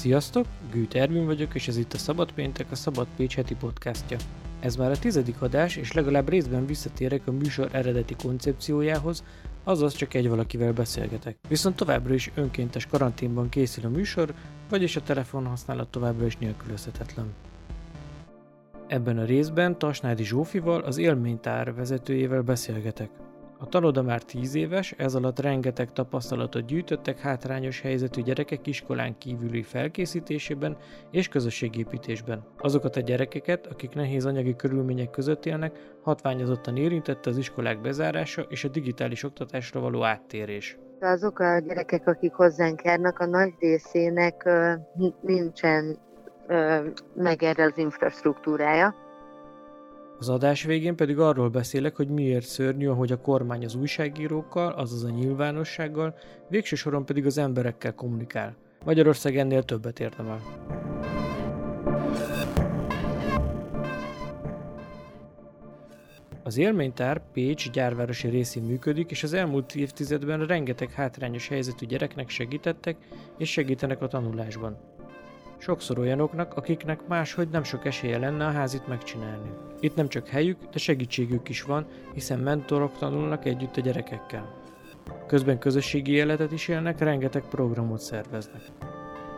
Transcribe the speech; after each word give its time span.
Sziasztok, 0.00 0.46
Gűt 0.72 0.94
Ervin 0.94 1.26
vagyok, 1.26 1.54
és 1.54 1.68
ez 1.68 1.76
itt 1.76 1.92
a 1.92 1.98
Szabad 1.98 2.32
Péntek, 2.32 2.70
a 2.70 2.74
Szabad 2.74 3.06
Pécs 3.16 3.34
heti 3.34 3.54
podcastja. 3.54 4.18
Ez 4.60 4.76
már 4.76 4.90
a 4.90 4.98
tizedik 4.98 5.42
adás, 5.42 5.76
és 5.76 5.92
legalább 5.92 6.28
részben 6.28 6.66
visszatérek 6.66 7.26
a 7.26 7.32
műsor 7.32 7.68
eredeti 7.72 8.16
koncepciójához, 8.22 9.24
azaz 9.64 9.94
csak 9.94 10.14
egy 10.14 10.28
valakivel 10.28 10.72
beszélgetek. 10.72 11.36
Viszont 11.48 11.76
továbbra 11.76 12.14
is 12.14 12.30
önkéntes 12.34 12.86
karanténban 12.86 13.48
készül 13.48 13.84
a 13.84 13.88
műsor, 13.88 14.34
vagyis 14.68 14.96
a 14.96 15.02
telefon 15.02 15.46
használat 15.46 15.88
továbbra 15.88 16.26
is 16.26 16.36
nélkülözhetetlen. 16.36 17.32
Ebben 18.86 19.18
a 19.18 19.24
részben 19.24 19.78
Tasnádi 19.78 20.24
Zsófival, 20.24 20.80
az 20.80 20.98
élménytár 20.98 21.74
vezetőjével 21.74 22.42
beszélgetek. 22.42 23.10
A 23.62 23.66
taloda 23.68 24.02
már 24.02 24.22
10 24.22 24.54
éves, 24.54 24.94
ez 24.96 25.14
alatt 25.14 25.40
rengeteg 25.40 25.92
tapasztalatot 25.92 26.66
gyűjtöttek 26.66 27.18
hátrányos 27.18 27.80
helyzetű 27.80 28.22
gyerekek 28.22 28.66
iskolán 28.66 29.18
kívüli 29.18 29.62
felkészítésében 29.62 30.76
és 31.10 31.28
közösségépítésben. 31.28 32.44
Azokat 32.58 32.96
a 32.96 33.00
gyerekeket, 33.00 33.66
akik 33.66 33.94
nehéz 33.94 34.26
anyagi 34.26 34.56
körülmények 34.56 35.10
között 35.10 35.46
élnek, 35.46 35.78
hatványozottan 36.02 36.76
érintette 36.76 37.30
az 37.30 37.36
iskolák 37.36 37.80
bezárása 37.80 38.42
és 38.42 38.64
a 38.64 38.68
digitális 38.68 39.22
oktatásra 39.22 39.80
való 39.80 40.04
áttérés. 40.04 40.78
Azok 41.00 41.38
a 41.38 41.58
gyerekek, 41.58 42.06
akik 42.06 42.32
hozzánk 42.32 42.82
járnak, 42.82 43.18
a 43.18 43.26
nagy 43.26 43.52
részének 43.58 44.48
nincsen 45.20 45.98
meg 47.14 47.42
erre 47.42 47.64
az 47.64 47.78
infrastruktúrája 47.78 48.94
az 50.20 50.28
adás 50.28 50.62
végén 50.62 50.96
pedig 50.96 51.18
arról 51.18 51.48
beszélek, 51.48 51.96
hogy 51.96 52.08
miért 52.08 52.46
szörnyű, 52.46 52.88
ahogy 52.88 53.12
a 53.12 53.20
kormány 53.20 53.64
az 53.64 53.74
újságírókkal, 53.74 54.72
azaz 54.72 55.04
a 55.04 55.10
nyilvánossággal, 55.10 56.14
végső 56.48 56.76
soron 56.76 57.04
pedig 57.04 57.26
az 57.26 57.38
emberekkel 57.38 57.94
kommunikál. 57.94 58.56
Magyarország 58.84 59.36
ennél 59.36 59.62
többet 59.62 60.00
érdemel. 60.00 60.40
Az 66.42 66.58
élménytár 66.58 67.22
Pécs 67.32 67.70
gyárvárosi 67.70 68.28
részén 68.28 68.62
működik, 68.62 69.10
és 69.10 69.22
az 69.22 69.32
elmúlt 69.32 69.74
évtizedben 69.74 70.46
rengeteg 70.46 70.90
hátrányos 70.90 71.48
helyzetű 71.48 71.86
gyereknek 71.86 72.28
segítettek 72.28 72.96
és 73.38 73.50
segítenek 73.50 74.02
a 74.02 74.08
tanulásban. 74.08 74.99
Sokszor 75.60 75.98
olyanoknak, 75.98 76.54
akiknek 76.54 77.06
máshogy 77.06 77.48
nem 77.48 77.62
sok 77.62 77.84
esélye 77.84 78.18
lenne 78.18 78.46
a 78.46 78.50
házit 78.50 78.86
megcsinálni. 78.86 79.50
Itt 79.80 79.94
nem 79.94 80.08
csak 80.08 80.28
helyük, 80.28 80.58
de 80.72 80.78
segítségük 80.78 81.48
is 81.48 81.62
van, 81.62 81.86
hiszen 82.14 82.38
mentorok 82.38 82.98
tanulnak 82.98 83.44
együtt 83.44 83.76
a 83.76 83.80
gyerekekkel. 83.80 84.54
Közben 85.26 85.58
közösségi 85.58 86.12
életet 86.12 86.52
is 86.52 86.68
élnek, 86.68 86.98
rengeteg 86.98 87.42
programot 87.42 88.00
szerveznek. 88.00 88.62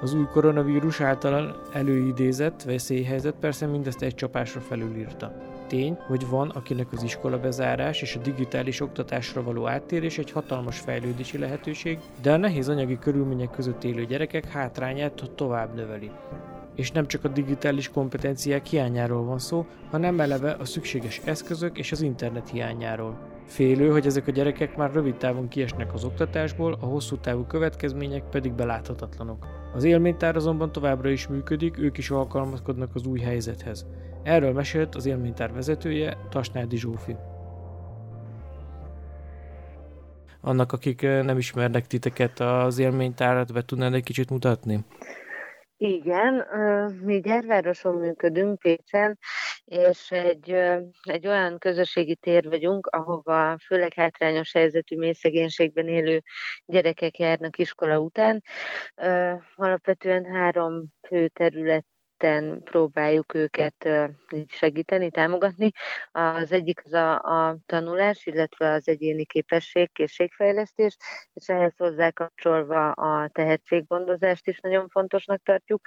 Az 0.01 0.14
új 0.14 0.25
koronavírus 0.25 1.01
által 1.01 1.62
előidézett 1.73 2.62
veszélyhelyzet 2.62 3.34
persze 3.41 3.67
mindezt 3.67 4.03
egy 4.03 4.14
csapásra 4.14 4.61
felülírta 4.61 5.52
tény, 5.73 5.97
hogy 6.06 6.28
van, 6.28 6.48
akinek 6.48 6.92
az 6.92 7.03
iskola 7.03 7.39
bezárás 7.39 8.03
és 8.03 8.17
a 8.17 8.20
digitális 8.20 8.81
oktatásra 8.81 9.42
való 9.42 9.67
áttérés 9.67 10.19
egy 10.19 10.31
hatalmas 10.31 10.79
fejlődési 10.79 11.39
lehetőség, 11.39 11.98
de 12.23 12.33
a 12.33 12.37
nehéz 12.37 12.69
anyagi 12.69 12.98
körülmények 12.98 13.51
között 13.51 13.84
élő 13.84 14.05
gyerekek 14.05 14.48
hátrányát 14.48 15.31
tovább 15.34 15.75
növeli. 15.75 16.11
És 16.75 16.91
nem 16.91 17.06
csak 17.06 17.25
a 17.25 17.29
digitális 17.29 17.89
kompetenciák 17.89 18.67
hiányáról 18.67 19.25
van 19.25 19.39
szó, 19.39 19.67
hanem 19.91 20.20
eleve 20.20 20.51
a 20.51 20.64
szükséges 20.64 21.20
eszközök 21.25 21.79
és 21.79 21.92
az 21.92 22.03
internet 22.03 22.51
hiányáról. 22.51 23.19
Félő, 23.47 23.91
hogy 23.91 24.07
ezek 24.07 24.27
a 24.27 24.31
gyerekek 24.31 24.77
már 24.77 24.92
rövid 24.92 25.17
távon 25.17 25.48
kiesnek 25.48 25.95
az 25.95 26.05
oktatásból, 26.05 26.77
a 26.81 26.86
hosszú 26.86 27.17
távú 27.17 27.45
következmények 27.45 28.23
pedig 28.31 28.53
beláthatatlanok. 28.53 29.47
Az 29.75 29.84
élménytár 29.84 30.36
azonban 30.36 30.73
továbbra 30.73 31.11
is 31.11 31.27
működik, 31.27 31.79
ők 31.79 31.98
is 31.98 32.11
alkalmazkodnak 32.11 32.95
az 32.95 33.07
új 33.07 33.20
helyzethez. 33.20 33.86
Erről 34.23 34.52
mesélt 34.52 34.95
az 34.95 35.07
élménytár 35.07 35.52
vezetője, 35.52 36.17
Tasnádi 36.30 36.77
Zsófi. 36.77 37.17
Annak, 40.41 40.73
akik 40.73 41.01
nem 41.02 41.39
ismernek 41.39 41.86
titeket, 41.86 42.41
az 42.41 42.79
élménytárat 42.79 43.52
be 43.52 43.63
tudnád 43.63 43.95
egy 43.95 44.02
kicsit 44.02 44.30
mutatni? 44.30 44.85
Igen, 45.77 46.46
mi 47.02 47.20
gyárvároson 47.20 47.95
működünk 47.95 48.58
Pécsen, 48.58 49.19
és 49.64 50.11
egy, 50.11 50.51
egy 51.02 51.27
olyan 51.27 51.58
közösségi 51.58 52.17
tér 52.17 52.48
vagyunk, 52.48 52.86
ahova 52.86 53.58
főleg 53.67 53.92
hátrányos 53.95 54.52
helyzetű 54.52 54.96
mély 54.96 55.13
szegénységben 55.13 55.89
élő 55.89 56.23
gyerekek 56.67 57.19
járnak 57.19 57.58
iskola 57.58 57.98
után. 57.98 58.42
Alapvetően 59.55 60.25
három 60.25 60.85
fő 61.07 61.29
terület 61.29 61.86
területen 62.22 62.62
próbáljuk 62.62 63.34
őket 63.34 63.88
segíteni, 64.48 65.10
támogatni. 65.10 65.70
Az 66.12 66.52
egyik 66.52 66.83
az 66.84 66.92
a, 66.92 67.14
a 67.14 67.56
tanulás, 67.66 68.27
illetve 68.27 68.70
az 68.70 68.88
egyéni 68.88 69.24
képesség, 69.24 69.92
készségfejlesztés, 69.92 70.96
és 71.33 71.48
ehhez 71.48 71.77
hozzá 71.77 72.10
kapcsolva 72.10 72.90
a 72.90 73.28
tehetséggondozást 73.28 74.46
is 74.46 74.60
nagyon 74.60 74.88
fontosnak 74.88 75.42
tartjuk. 75.42 75.80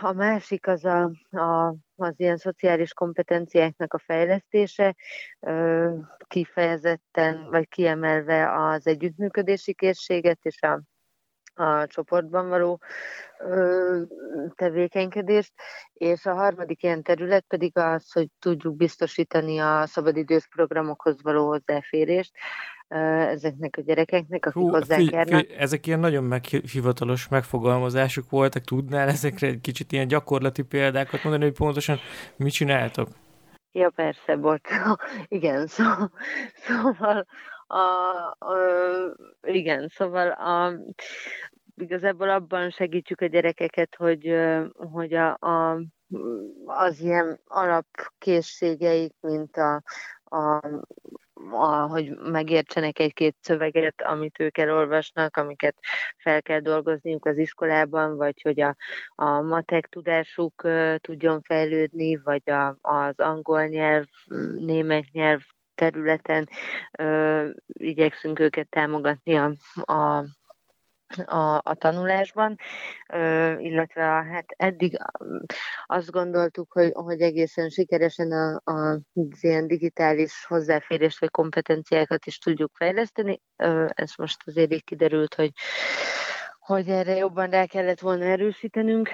A 0.00 0.12
másik 0.12 0.66
az 0.66 0.84
a, 0.84 1.10
a, 1.30 1.74
az 1.96 2.14
ilyen 2.16 2.36
szociális 2.36 2.92
kompetenciáknak 2.92 3.94
a 3.94 3.98
fejlesztése, 3.98 4.94
kifejezetten 6.28 7.50
vagy 7.50 7.68
kiemelve 7.68 8.52
az 8.52 8.86
együttműködési 8.86 9.74
készséget 9.74 10.38
és 10.42 10.62
a 10.62 10.82
a 11.54 11.86
csoportban 11.86 12.48
való 12.48 12.80
ö, 13.38 14.00
tevékenykedést, 14.54 15.52
és 15.92 16.26
a 16.26 16.34
harmadik 16.34 16.82
ilyen 16.82 17.02
terület 17.02 17.44
pedig 17.48 17.78
az, 17.78 18.12
hogy 18.12 18.28
tudjuk 18.38 18.76
biztosítani 18.76 19.58
a 19.58 19.86
szabadidős 19.86 20.48
programokhoz 20.48 21.22
való 21.22 21.46
hozzáférést 21.46 22.32
ezeknek 22.88 23.76
a 23.76 23.82
gyerekeknek, 23.82 24.46
akik 24.46 24.62
Hú, 24.62 24.68
hozzánk 24.68 25.10
járnak. 25.10 25.50
Ezek 25.58 25.86
ilyen 25.86 26.00
nagyon 26.00 26.24
meghivatalos 26.24 27.28
megfogalmazások 27.28 28.30
voltak, 28.30 28.62
tudnál 28.62 29.08
ezekre 29.08 29.46
egy 29.46 29.60
kicsit 29.60 29.92
ilyen 29.92 30.08
gyakorlati 30.08 30.62
példákat 30.62 31.22
mondani, 31.22 31.44
hogy 31.44 31.54
pontosan 31.54 31.98
mit 32.36 32.52
csináltok? 32.52 33.08
Ja, 33.72 33.90
persze, 33.90 34.36
bocs. 34.36 34.68
Igen, 35.28 35.66
szó, 35.66 35.84
szóval 36.54 37.26
a, 37.72 38.36
a, 38.38 38.56
igen, 39.42 39.88
szóval 39.88 40.30
a, 40.30 40.78
igazából 41.76 42.30
abban 42.30 42.70
segítjük 42.70 43.20
a 43.20 43.26
gyerekeket, 43.26 43.94
hogy, 43.96 44.34
hogy 44.72 45.14
a, 45.14 45.36
a, 45.40 45.80
az 46.64 47.00
ilyen 47.00 47.40
alapkészségeik, 47.46 49.14
mint 49.20 49.56
a, 49.56 49.82
a, 50.24 50.60
a, 51.50 51.66
hogy 51.66 52.16
megértsenek 52.18 52.98
egy-két 52.98 53.36
szöveget, 53.40 54.02
amit 54.02 54.40
ők 54.40 54.58
elolvasnak, 54.58 55.36
amiket 55.36 55.76
fel 56.16 56.42
kell 56.42 56.60
dolgozniuk 56.60 57.26
az 57.26 57.38
iskolában, 57.38 58.16
vagy 58.16 58.42
hogy 58.42 58.60
a, 58.60 58.76
a 59.14 59.40
matek 59.40 59.86
tudásuk 59.86 60.68
tudjon 60.96 61.42
fejlődni, 61.42 62.16
vagy 62.16 62.50
a, 62.50 62.76
az 62.80 63.18
angol 63.18 63.66
nyelv, 63.66 64.06
német 64.58 65.04
nyelv 65.12 65.40
területen 65.74 66.48
ö, 66.98 67.48
igyekszünk 67.66 68.38
őket 68.38 68.68
támogatni 68.68 69.36
a, 69.36 69.52
a 69.92 70.24
a, 71.24 71.60
a 71.62 71.74
tanulásban, 71.74 72.56
ö, 73.12 73.58
illetve 73.58 74.02
hát 74.02 74.44
eddig 74.56 74.98
azt 75.86 76.10
gondoltuk, 76.10 76.72
hogy, 76.72 76.90
hogy 76.92 77.20
egészen 77.20 77.68
sikeresen 77.68 78.32
a, 78.32 78.60
a, 78.64 79.00
az 79.12 79.44
ilyen 79.44 79.66
digitális 79.66 80.44
hozzáférést 80.46 81.20
vagy 81.20 81.30
kompetenciákat 81.30 82.26
is 82.26 82.38
tudjuk 82.38 82.70
fejleszteni. 82.74 83.40
Ö, 83.56 83.86
ez 83.94 84.12
most 84.16 84.42
azért 84.46 84.72
így 84.72 84.84
kiderült, 84.84 85.34
hogy 85.34 85.50
hogy 86.62 86.88
erre 86.88 87.16
jobban 87.16 87.50
rá 87.50 87.66
kellett 87.66 88.00
volna 88.00 88.24
erősítenünk, 88.24 89.08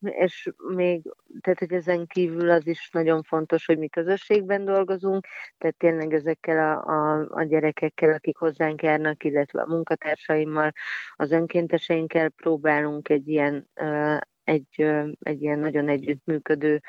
és 0.00 0.50
még, 0.74 1.02
tehát 1.40 1.58
hogy 1.58 1.72
ezen 1.72 2.06
kívül 2.06 2.50
az 2.50 2.66
is 2.66 2.90
nagyon 2.92 3.22
fontos, 3.22 3.66
hogy 3.66 3.78
mi 3.78 3.88
közösségben 3.88 4.64
dolgozunk, 4.64 5.26
tehát 5.58 5.76
tényleg 5.76 6.12
ezekkel 6.12 6.58
a, 6.58 6.84
a, 6.84 7.26
a 7.30 7.42
gyerekekkel, 7.42 8.12
akik 8.12 8.36
hozzánk 8.36 8.82
járnak, 8.82 9.24
illetve 9.24 9.62
a 9.62 9.66
munkatársaimmal, 9.66 10.72
az 11.16 11.30
önkénteseinkkel 11.30 12.28
próbálunk 12.28 13.08
egy 13.08 13.28
ilyen 13.28 13.68
egy, 14.48 14.86
egy 15.20 15.42
ilyen 15.42 15.58
nagyon 15.58 15.88
együttműködő, 15.88 16.82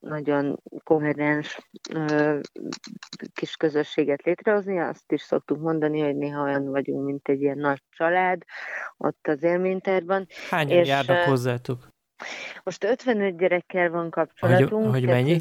nagyon 0.00 0.62
koherens 0.84 1.70
kis 3.32 3.56
közösséget 3.56 4.22
létrehozni. 4.22 4.78
Azt 4.78 5.12
is 5.12 5.22
szoktuk 5.22 5.58
mondani, 5.58 6.00
hogy 6.00 6.16
néha 6.16 6.42
olyan 6.42 6.70
vagyunk, 6.70 7.04
mint 7.06 7.28
egy 7.28 7.40
ilyen 7.40 7.58
nagy 7.58 7.82
család 7.90 8.42
ott 8.96 9.26
az 9.26 9.42
élménytárban. 9.42 10.26
Hányan 10.50 10.78
és 10.78 10.88
járnak 10.88 11.16
hozzátok? 11.16 11.88
Most 12.62 12.84
55 12.84 13.36
gyerekkel 13.36 13.90
van 13.90 14.10
kapcsolatunk. 14.10 14.84
Hogy, 14.84 14.90
hogy 14.90 15.04
mennyi? 15.04 15.40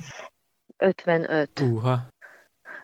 55. 0.78 1.60
Uha. 1.60 2.08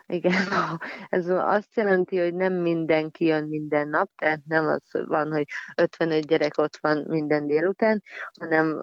Igen, 0.06 0.32
ez 1.08 1.28
azt 1.28 1.76
jelenti, 1.76 2.18
hogy 2.18 2.34
nem 2.34 2.52
mindenki 2.52 3.24
jön 3.24 3.44
minden 3.44 3.88
nap, 3.88 4.10
tehát 4.16 4.40
nem 4.44 4.66
az 4.66 5.06
van, 5.06 5.32
hogy 5.32 5.46
55 5.76 6.26
gyerek 6.26 6.58
ott 6.58 6.76
van 6.76 7.04
minden 7.08 7.46
délután, 7.46 8.02
hanem 8.40 8.80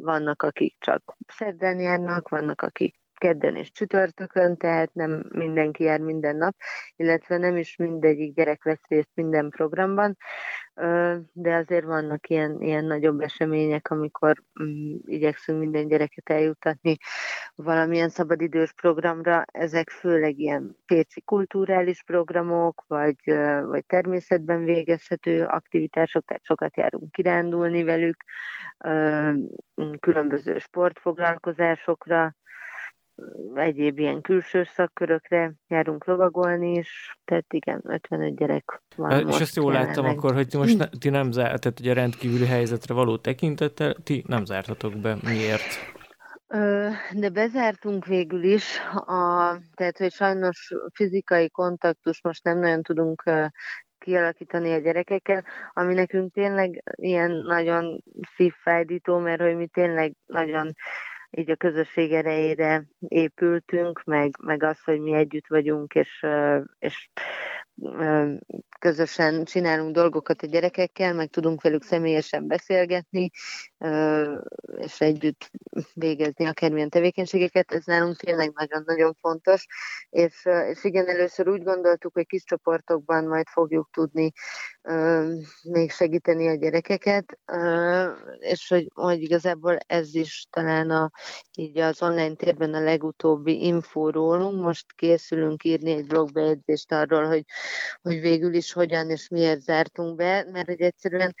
vannak, 0.00 0.42
akik 0.42 0.76
csak 0.78 1.16
szerdán 1.26 1.80
járnak, 1.80 2.28
vannak, 2.28 2.62
akik 2.62 3.01
kedden 3.22 3.56
és 3.56 3.70
csütörtökön, 3.72 4.56
tehát 4.56 4.94
nem 4.94 5.24
mindenki 5.28 5.84
jár 5.84 6.00
minden 6.00 6.36
nap, 6.36 6.54
illetve 6.96 7.36
nem 7.38 7.56
is 7.56 7.76
mindegyik 7.76 8.34
gyerek 8.34 8.64
vesz 8.64 8.86
részt 8.88 9.10
minden 9.14 9.48
programban, 9.48 10.16
de 11.32 11.54
azért 11.54 11.84
vannak 11.84 12.28
ilyen, 12.28 12.60
ilyen 12.60 12.84
nagyobb 12.84 13.20
események, 13.20 13.90
amikor 13.90 14.42
mm, 14.62 14.94
igyekszünk 15.04 15.58
minden 15.58 15.88
gyereket 15.88 16.30
eljutatni 16.30 16.96
valamilyen 17.54 18.08
szabadidős 18.08 18.72
programra. 18.72 19.44
Ezek 19.52 19.90
főleg 19.90 20.38
ilyen 20.38 20.76
péci 20.86 21.20
kulturális 21.20 22.02
programok, 22.02 22.84
vagy, 22.86 23.16
vagy 23.64 23.86
természetben 23.86 24.64
végezhető 24.64 25.44
aktivitások, 25.44 26.24
tehát 26.24 26.44
sokat 26.44 26.76
járunk 26.76 27.10
kirándulni 27.10 27.82
velük, 27.82 28.24
különböző 30.00 30.58
sportfoglalkozásokra, 30.58 32.34
egyéb 33.54 33.98
ilyen 33.98 34.20
külső 34.20 34.64
szakkörökre 34.64 35.52
járunk 35.68 36.04
lovagolni 36.04 36.72
is, 36.72 37.18
tehát 37.24 37.52
igen, 37.52 37.80
55 37.84 38.36
gyerek 38.36 38.82
van 38.96 39.10
És 39.10 39.24
most 39.24 39.40
azt 39.40 39.56
jól 39.56 39.72
láttam 39.72 40.04
akkor, 40.04 40.34
hogy 40.34 40.48
ti 40.48 40.56
most 40.56 40.78
ne, 40.78 40.88
ti 40.98 41.08
nem 41.08 41.32
zárt, 41.32 41.60
tehát 41.60 41.80
ugye 41.80 41.92
rendkívüli 41.92 42.46
helyzetre 42.46 42.94
való 42.94 43.16
tekintettel, 43.16 43.94
ti 44.04 44.24
nem 44.26 44.44
zártatok 44.44 44.96
be. 44.96 45.16
Miért? 45.22 46.00
De 47.12 47.30
bezártunk 47.32 48.06
végül 48.06 48.42
is, 48.42 48.78
a, 48.94 49.56
tehát 49.74 49.98
hogy 49.98 50.12
sajnos 50.12 50.72
fizikai 50.94 51.50
kontaktus 51.50 52.22
most 52.22 52.44
nem 52.44 52.58
nagyon 52.58 52.82
tudunk 52.82 53.22
kialakítani 53.98 54.72
a 54.72 54.78
gyerekekkel, 54.78 55.44
ami 55.72 55.94
nekünk 55.94 56.32
tényleg 56.32 56.82
ilyen 56.94 57.30
nagyon 57.30 58.02
szívfájdító, 58.36 59.18
mert 59.18 59.40
hogy 59.40 59.56
mi 59.56 59.66
tényleg 59.66 60.12
nagyon 60.26 60.74
így 61.36 61.50
a 61.50 61.56
közösség 61.56 62.12
erejére 62.12 62.84
épültünk, 63.08 64.02
meg, 64.04 64.36
meg 64.42 64.62
az, 64.62 64.82
hogy 64.84 65.00
mi 65.00 65.12
együtt 65.12 65.46
vagyunk, 65.46 65.94
és, 65.94 66.26
és 66.78 67.10
közösen 68.78 69.44
csinálunk 69.44 69.94
dolgokat 69.94 70.42
a 70.42 70.46
gyerekekkel, 70.46 71.14
meg 71.14 71.30
tudunk 71.30 71.62
velük 71.62 71.82
személyesen 71.82 72.46
beszélgetni, 72.46 73.30
és 74.76 75.00
együtt 75.00 75.50
végezni 75.94 76.44
akármilyen 76.44 76.88
tevékenységeket, 76.88 77.72
ez 77.72 77.84
nálunk 77.84 78.16
tényleg 78.16 78.52
nagyon-nagyon 78.54 79.14
fontos, 79.20 79.66
és, 80.10 80.44
és 80.70 80.84
igen, 80.84 81.08
először 81.08 81.48
úgy 81.48 81.62
gondoltuk, 81.62 82.12
hogy 82.12 82.26
kis 82.26 82.44
csoportokban 82.44 83.24
majd 83.24 83.46
fogjuk 83.48 83.88
tudni 83.92 84.32
még 85.62 85.90
segíteni 85.90 86.48
a 86.48 86.54
gyerekeket, 86.54 87.38
és 88.38 88.68
hogy, 88.68 88.90
hogy 88.94 89.22
igazából 89.22 89.76
ez 89.86 90.14
is 90.14 90.46
talán 90.50 90.90
a, 90.90 91.10
így 91.56 91.78
az 91.78 92.02
online 92.02 92.34
térben 92.34 92.74
a 92.74 92.80
legutóbbi 92.80 93.64
infó 93.64 94.10
rólunk, 94.10 94.62
most 94.62 94.92
készülünk 94.92 95.64
írni 95.64 95.90
egy 95.90 96.06
blogbejegyzést 96.06 96.92
arról, 96.92 97.26
hogy, 97.26 97.44
hogy 98.02 98.20
végül 98.20 98.54
is 98.54 98.72
hogyan 98.72 99.10
és 99.10 99.28
miért 99.28 99.60
zártunk 99.60 100.16
be, 100.16 100.46
mert 100.52 100.66
hogy 100.66 100.80
egyszerűen 100.80 101.34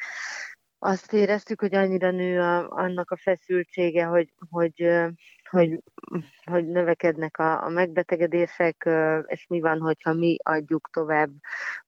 azt 0.78 1.12
éreztük, 1.12 1.60
hogy 1.60 1.74
annyira 1.74 2.10
nő 2.10 2.40
a, 2.40 2.70
annak 2.70 3.10
a 3.10 3.16
feszültsége, 3.16 4.04
hogy, 4.04 4.32
hogy, 4.50 4.88
hogy, 5.52 5.82
hogy 6.44 6.66
növekednek 6.66 7.38
a, 7.38 7.64
a 7.64 7.68
megbetegedések, 7.68 8.88
és 9.26 9.46
mi 9.48 9.60
van, 9.60 9.80
hogyha 9.80 10.12
mi 10.12 10.36
adjuk 10.42 10.88
tovább 10.92 11.30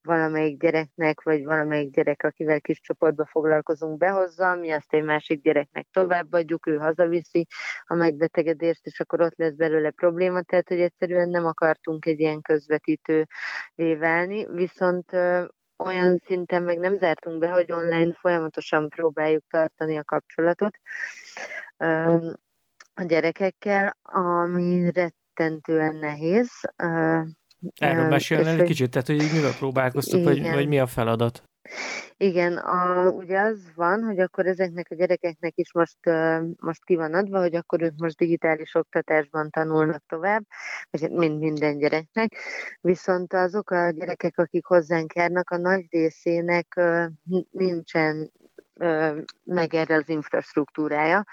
valamelyik 0.02 0.58
gyereknek, 0.58 1.22
vagy 1.22 1.44
valamelyik 1.44 1.90
gyerek, 1.90 2.22
akivel 2.22 2.60
kis 2.60 2.80
csoportba 2.80 3.26
foglalkozunk, 3.26 3.98
behozza, 3.98 4.54
mi 4.54 4.70
azt 4.70 4.92
egy 4.92 5.04
másik 5.04 5.42
gyereknek 5.42 5.86
továbbadjuk, 5.92 6.66
ő 6.66 6.76
hazaviszi 6.76 7.46
a 7.84 7.94
megbetegedést, 7.94 8.86
és 8.86 9.00
akkor 9.00 9.20
ott 9.20 9.36
lesz 9.36 9.54
belőle 9.54 9.90
probléma, 9.90 10.42
tehát 10.42 10.68
hogy 10.68 10.80
egyszerűen 10.80 11.28
nem 11.28 11.46
akartunk 11.46 12.06
egy 12.06 12.20
ilyen 12.20 12.40
közvetítő 12.40 13.26
válni, 13.98 14.46
viszont 14.52 15.12
olyan 15.76 16.18
szinten 16.26 16.62
meg 16.62 16.78
nem 16.78 16.96
zártunk 16.96 17.38
be, 17.38 17.48
hogy 17.48 17.72
online 17.72 18.12
folyamatosan 18.12 18.88
próbáljuk 18.88 19.44
tartani 19.48 19.96
a 19.96 20.04
kapcsolatot 20.04 20.78
a 22.94 23.02
gyerekekkel, 23.02 23.96
ami 24.02 24.90
rettentően 24.90 25.96
nehéz. 25.96 26.50
Erről 27.74 28.08
mesélni 28.08 28.48
egy 28.48 28.62
kicsit, 28.62 28.90
tehát 28.90 29.06
hogy 29.06 29.32
mivel 29.32 29.54
próbálkoztok, 29.58 30.24
vagy, 30.24 30.42
vagy 30.42 30.68
mi 30.68 30.78
a 30.78 30.86
feladat? 30.86 31.42
Igen, 32.16 32.56
a, 32.56 33.08
ugye 33.10 33.40
az 33.40 33.72
van, 33.74 34.02
hogy 34.02 34.18
akkor 34.18 34.46
ezeknek 34.46 34.86
a 34.90 34.94
gyerekeknek 34.94 35.52
is 35.56 35.72
most, 35.72 35.98
most 36.60 36.84
ki 36.84 36.96
van 36.96 37.14
adva, 37.14 37.38
hogy 37.38 37.54
akkor 37.54 37.82
ők 37.82 37.96
most 37.96 38.16
digitális 38.16 38.74
oktatásban 38.74 39.50
tanulnak 39.50 40.02
tovább, 40.06 40.44
vagy 40.90 41.00
hát 41.00 41.10
mind 41.10 41.38
minden 41.38 41.78
gyereknek, 41.78 42.36
viszont 42.80 43.32
azok 43.32 43.70
a 43.70 43.90
gyerekek, 43.90 44.38
akik 44.38 44.64
hozzánk 44.64 45.14
járnak, 45.14 45.50
a 45.50 45.56
nagy 45.56 45.86
részének 45.90 46.80
nincsen 47.50 48.32
meg 49.44 49.72
az 49.88 50.08
infrastruktúrája. 50.08 51.24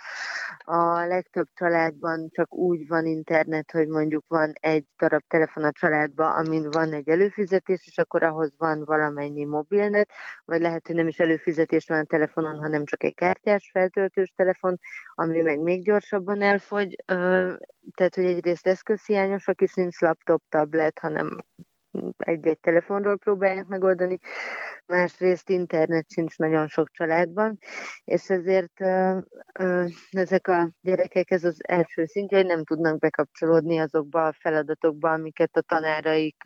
A 0.64 1.06
legtöbb 1.06 1.48
családban 1.54 2.30
csak 2.32 2.54
úgy 2.54 2.88
van 2.88 3.06
internet, 3.06 3.72
hogy 3.72 3.88
mondjuk 3.88 4.24
van 4.28 4.54
egy 4.60 4.86
darab 4.98 5.24
telefon 5.28 5.64
a 5.64 5.72
családban, 5.72 6.46
amin 6.46 6.70
van 6.72 6.94
egy 6.94 7.10
előfizetés, 7.10 7.88
és 7.88 7.98
akkor 7.98 8.24
ahhoz 8.24 8.52
van 8.58 8.84
valamennyi 8.86 9.46
mobilnet, 9.46 10.10
vagy 10.46 10.62
lehet, 10.62 10.88
hogy 10.88 10.96
nem 10.96 11.08
is 11.08 11.20
előfizetés 11.20 11.86
van 11.88 12.00
a 12.00 12.04
telefonon, 12.04 12.60
hanem 12.60 12.86
csak 12.86 13.04
egy 13.04 13.16
kártyás 13.16 13.70
feltöltős 13.74 14.34
telefon, 14.36 14.80
ami 15.14 15.42
meg 15.42 15.60
még 15.60 15.84
gyorsabban 15.84 16.42
elfogy. 16.42 16.96
Tehát, 17.96 18.16
hogy 18.16 18.26
egyrészt 18.26 18.68
eszközhiányos, 18.68 19.48
aki 19.48 19.66
nincs 19.74 20.00
laptop, 20.00 20.44
tablet, 20.50 21.00
hanem 21.00 21.38
egy-egy 22.18 22.60
telefonról 22.60 23.18
próbálják 23.18 23.66
megoldani, 23.66 24.20
másrészt 24.86 25.50
internet 25.50 26.10
sincs 26.10 26.38
nagyon 26.38 26.68
sok 26.68 26.90
családban, 26.92 27.58
és 28.04 28.30
ezért 28.30 28.82
ezek 30.12 30.48
a 30.48 30.72
gyerekek, 30.82 31.32
ez 31.32 31.44
az 31.44 31.58
első 31.68 32.06
szintje, 32.06 32.38
hogy 32.38 32.46
nem 32.46 32.64
tudnak 32.64 33.00
bekapcsolódni 33.00 33.78
azokba 33.80 34.28
a 34.28 34.34
feladatokba, 34.40 35.12
amiket 35.12 35.56
a 35.56 35.62
tanáraik 35.62 36.44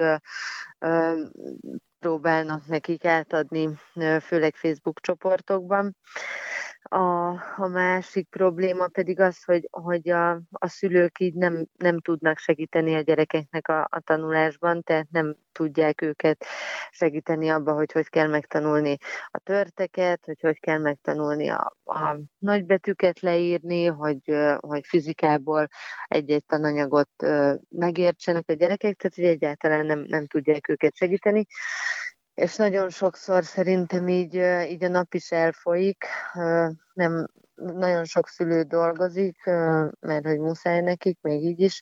próbálnak 1.99 2.65
nekik 2.65 3.05
átadni, 3.05 3.69
főleg 4.21 4.55
Facebook 4.55 4.99
csoportokban. 5.01 5.95
A, 6.81 7.14
a 7.55 7.67
másik 7.67 8.27
probléma 8.29 8.87
pedig 8.87 9.19
az, 9.19 9.43
hogy, 9.43 9.67
hogy 9.71 10.09
a, 10.09 10.31
a 10.51 10.67
szülők 10.67 11.19
így 11.19 11.33
nem, 11.33 11.65
nem 11.77 11.99
tudnak 11.99 12.37
segíteni 12.37 12.95
a 12.95 13.01
gyerekeknek 13.01 13.67
a, 13.67 13.87
a 13.89 13.99
tanulásban, 13.99 14.83
tehát 14.83 15.07
nem 15.11 15.35
tudják 15.51 16.01
őket 16.01 16.45
segíteni 16.91 17.49
abba, 17.49 17.73
hogy 17.73 17.91
hogy 17.91 18.09
kell 18.09 18.27
megtanulni 18.27 18.97
a 19.31 19.39
törteket, 19.39 20.25
hogy 20.25 20.39
hogy 20.41 20.59
kell 20.59 20.77
megtanulni 20.79 21.49
a, 21.49 21.77
a 21.83 22.17
nagybetűket 22.37 23.19
leírni, 23.19 23.85
hogy, 23.85 24.35
hogy 24.59 24.85
fizikából 24.85 25.67
egy-egy 26.07 26.45
tananyagot 26.45 27.09
megértsenek 27.69 28.49
a 28.49 28.53
gyerekek, 28.53 28.97
tehát 28.97 29.15
hogy 29.15 29.25
egyáltalán 29.25 29.85
nem, 29.85 29.99
nem 30.07 30.27
tudják 30.27 30.69
őket 30.69 30.95
segíteni 30.95 31.45
és 32.35 32.55
nagyon 32.55 32.89
sokszor 32.89 33.43
szerintem 33.43 34.07
így, 34.07 34.33
így 34.69 34.83
a 34.83 34.87
nap 34.87 35.13
is 35.13 35.31
elfolyik, 35.31 36.05
nem 36.93 37.27
nagyon 37.55 38.05
sok 38.05 38.27
szülő 38.27 38.61
dolgozik, 38.61 39.43
mert 39.99 40.25
hogy 40.25 40.39
muszáj 40.39 40.81
nekik, 40.81 41.17
még 41.21 41.43
így 41.43 41.59
is, 41.59 41.81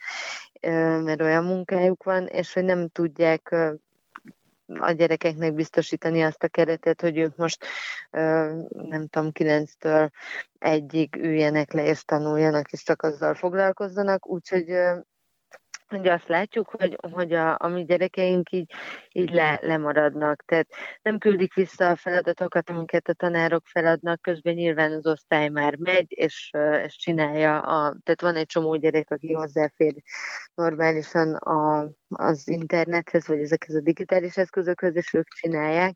mert 1.04 1.22
olyan 1.22 1.44
munkájuk 1.44 2.04
van, 2.04 2.28
és 2.28 2.54
hogy 2.54 2.64
nem 2.64 2.88
tudják 2.88 3.56
a 4.80 4.92
gyerekeknek 4.92 5.54
biztosítani 5.54 6.24
azt 6.24 6.44
a 6.44 6.48
keretet, 6.48 7.02
hogy 7.02 7.18
ők 7.18 7.36
most 7.36 7.66
nem 8.70 9.08
tudom, 9.10 9.32
kilenctől 9.32 10.10
egyig 10.60 11.16
üljenek 11.16 11.74
le 11.74 11.86
és 11.86 12.04
tanuljanak, 12.04 12.72
és 12.72 12.84
csak 12.84 13.02
azzal 13.02 13.34
foglalkozzanak, 13.34 14.28
úgyhogy 14.28 14.66
hogy 15.98 16.08
azt 16.08 16.28
látjuk, 16.28 16.70
hogy, 16.70 16.98
hogy 17.12 17.34
a, 17.34 17.58
a 17.60 17.68
mi 17.68 17.84
gyerekeink 17.86 18.52
így, 18.52 18.74
így 19.12 19.30
le, 19.30 19.60
lemaradnak. 19.62 20.44
Tehát 20.46 20.68
nem 21.02 21.18
küldik 21.18 21.54
vissza 21.54 21.90
a 21.90 21.96
feladatokat, 21.96 22.70
amiket 22.70 23.08
a 23.08 23.14
tanárok 23.14 23.66
feladnak, 23.66 24.22
közben 24.22 24.54
nyilván 24.54 24.92
az 24.92 25.08
osztály 25.08 25.50
már 25.50 25.76
megy, 25.76 26.06
és, 26.10 26.52
és 26.86 26.96
csinálja. 26.96 27.60
A, 27.60 27.98
tehát 28.04 28.22
van 28.22 28.36
egy 28.36 28.46
csomó 28.46 28.76
gyerek, 28.76 29.12
aki 29.12 29.34
hozzáfér 29.34 29.94
normálisan 30.56 31.36
a, 31.36 31.90
az 32.08 32.48
internethez, 32.48 33.28
vagy 33.28 33.40
ezekhez 33.40 33.76
a 33.76 33.82
digitális 33.82 34.38
eszközökhöz, 34.38 34.96
és 34.96 35.14
ők 35.14 35.28
csinálják 35.28 35.96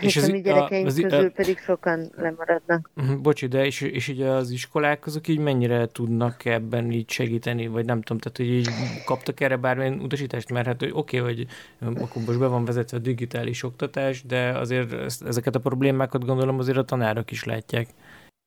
és 0.00 0.16
az, 0.16 0.28
a 0.28 0.32
mi 0.32 0.40
gyerekeink 0.40 0.86
az, 0.86 1.00
közül 1.00 1.26
a, 1.26 1.30
pedig 1.30 1.58
sokan 1.58 2.10
lemaradnak. 2.16 2.90
Mhm, 2.94 3.22
bocsi, 3.22 3.46
de 3.46 3.64
és, 3.64 3.80
és 3.80 4.08
így 4.08 4.22
az 4.22 4.50
iskolák 4.50 5.06
azok 5.06 5.28
így 5.28 5.38
mennyire 5.38 5.86
tudnak 5.86 6.44
ebben 6.44 6.90
így 6.90 7.10
segíteni, 7.10 7.66
vagy 7.66 7.84
nem 7.84 8.02
tudom, 8.02 8.18
tehát 8.18 8.36
hogy 8.36 8.46
így 8.46 8.68
kaptak 9.04 9.40
erre 9.40 9.56
bármilyen 9.56 10.00
utasítást, 10.00 10.50
mert 10.50 10.66
hát 10.66 10.82
oké, 10.82 11.20
okay, 11.20 11.34
hogy 11.34 11.46
akkor 11.80 12.22
most 12.26 12.38
be 12.38 12.46
van 12.46 12.64
vezetve 12.64 12.96
a 12.96 13.00
digitális 13.00 13.62
oktatás, 13.62 14.22
de 14.22 14.58
azért 14.58 14.92
ezeket 15.26 15.54
a 15.54 15.60
problémákat 15.60 16.24
gondolom 16.24 16.58
azért 16.58 16.78
a 16.78 16.84
tanárok 16.84 17.30
is 17.30 17.44
látják. 17.44 17.88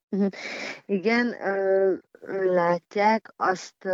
Mhm. 0.09 0.27
Igen, 0.85 1.35
látják, 2.45 3.33
azt, 3.37 3.87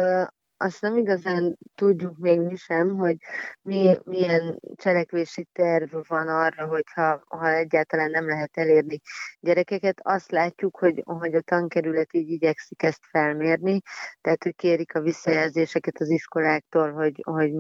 azt 0.62 0.82
nem 0.82 0.98
igazán 0.98 1.58
tudjuk 1.76 2.18
még 2.18 2.40
mi 2.40 2.56
sem, 2.56 2.98
hogy 2.98 3.16
mi, 3.62 3.98
milyen 4.04 4.60
cselekvési 4.76 5.48
terv 5.54 5.96
van 6.08 6.28
arra, 6.28 6.68
hogyha 6.68 7.24
ha 7.28 7.50
egyáltalán 7.50 8.10
nem 8.10 8.28
lehet 8.28 8.58
elérni 8.58 9.00
gyerekeket. 9.40 10.00
Azt 10.04 10.32
látjuk, 10.32 10.78
hogy, 10.78 11.02
hogy 11.06 11.34
a 11.34 11.42
tankerület 11.42 12.14
így 12.14 12.30
igyekszik 12.30 12.84
ezt 12.84 13.06
felmérni, 13.10 13.82
tehát 14.22 14.44
hogy 14.44 14.56
kérik 14.56 14.96
a 14.96 15.02
visszajelzéseket 15.02 16.00
az 16.00 16.10
iskoláktól, 16.10 16.92
hogy, 16.92 17.22
hogy 17.24 17.54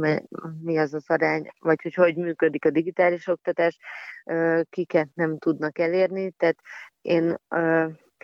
mi 0.61 0.77
az 0.77 0.93
az 0.93 1.09
arány, 1.09 1.51
vagy 1.59 1.81
hogy 1.81 1.93
hogy 1.93 2.15
működik 2.15 2.65
a 2.65 2.69
digitális 2.69 3.27
oktatás, 3.27 3.77
kiket 4.69 5.09
nem 5.13 5.37
tudnak 5.37 5.79
elérni. 5.79 6.31
Tehát 6.31 6.57
én 7.01 7.37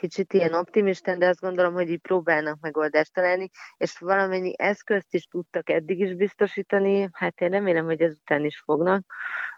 kicsit 0.05 0.33
ilyen 0.33 0.53
optimisten, 0.53 1.19
de 1.19 1.27
azt 1.27 1.39
gondolom, 1.39 1.73
hogy 1.73 1.89
így 1.89 2.01
próbálnak 2.01 2.59
megoldást 2.61 3.13
találni, 3.13 3.49
és 3.77 3.99
valamennyi 3.99 4.53
eszközt 4.57 5.13
is 5.13 5.25
tudtak 5.25 5.69
eddig 5.69 5.99
is 5.99 6.15
biztosítani, 6.15 7.09
hát 7.11 7.41
én 7.41 7.49
remélem, 7.49 7.85
hogy 7.85 8.01
ezután 8.01 8.45
is 8.45 8.61
fognak. 8.65 9.05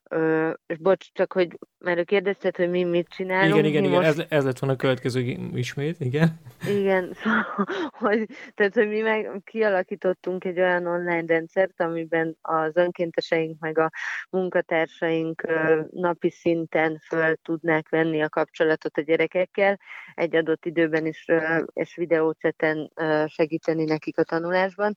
Ö, 0.10 0.52
és 0.68 0.78
bocs, 0.78 1.12
csak 1.14 1.34
hogy 1.34 1.58
mert 1.80 2.06
kérdezted, 2.06 2.56
hogy 2.56 2.70
mi 2.70 2.84
mit 2.84 3.08
csinálunk. 3.10 3.54
Igen, 3.54 3.66
igen, 3.66 3.82
mi 3.82 3.88
igen, 3.88 4.00
most... 4.00 4.20
ez, 4.20 4.26
ez 4.30 4.46
lett 4.46 4.60
volna 4.60 4.76
a 4.76 4.80
következő 4.80 5.20
ismét, 5.54 6.00
igen. 6.00 6.40
Igen, 6.70 7.14
szóval, 7.22 7.46
hogy, 7.92 8.28
tehát, 8.54 8.74
hogy 8.74 8.88
mi 8.88 9.00
meg 9.00 9.42
kialakítottunk 9.44 10.46
egy 10.46 10.60
olyan 10.60 10.86
online 10.86 11.24
rendszert, 11.28 11.82
amiben 11.82 12.38
az 12.42 12.76
önkénteseink 12.76 13.60
meg 13.60 13.78
a 13.78 13.92
munkatársaink 14.30 15.44
napi 15.92 16.30
szinten 16.30 17.02
föl 17.08 17.36
tudnák 17.36 17.90
venni 17.90 18.22
a 18.22 18.30
kapcsolatot 18.30 18.98
a 18.98 19.02
gyerekekkel, 19.02 19.80
egy 20.14 20.36
adott 20.36 20.66
időben 20.66 21.06
is, 21.06 21.26
és 21.74 21.96
videócseten 21.96 22.92
segíteni 23.28 23.84
nekik 23.84 24.18
a 24.18 24.24
tanulásban. 24.24 24.96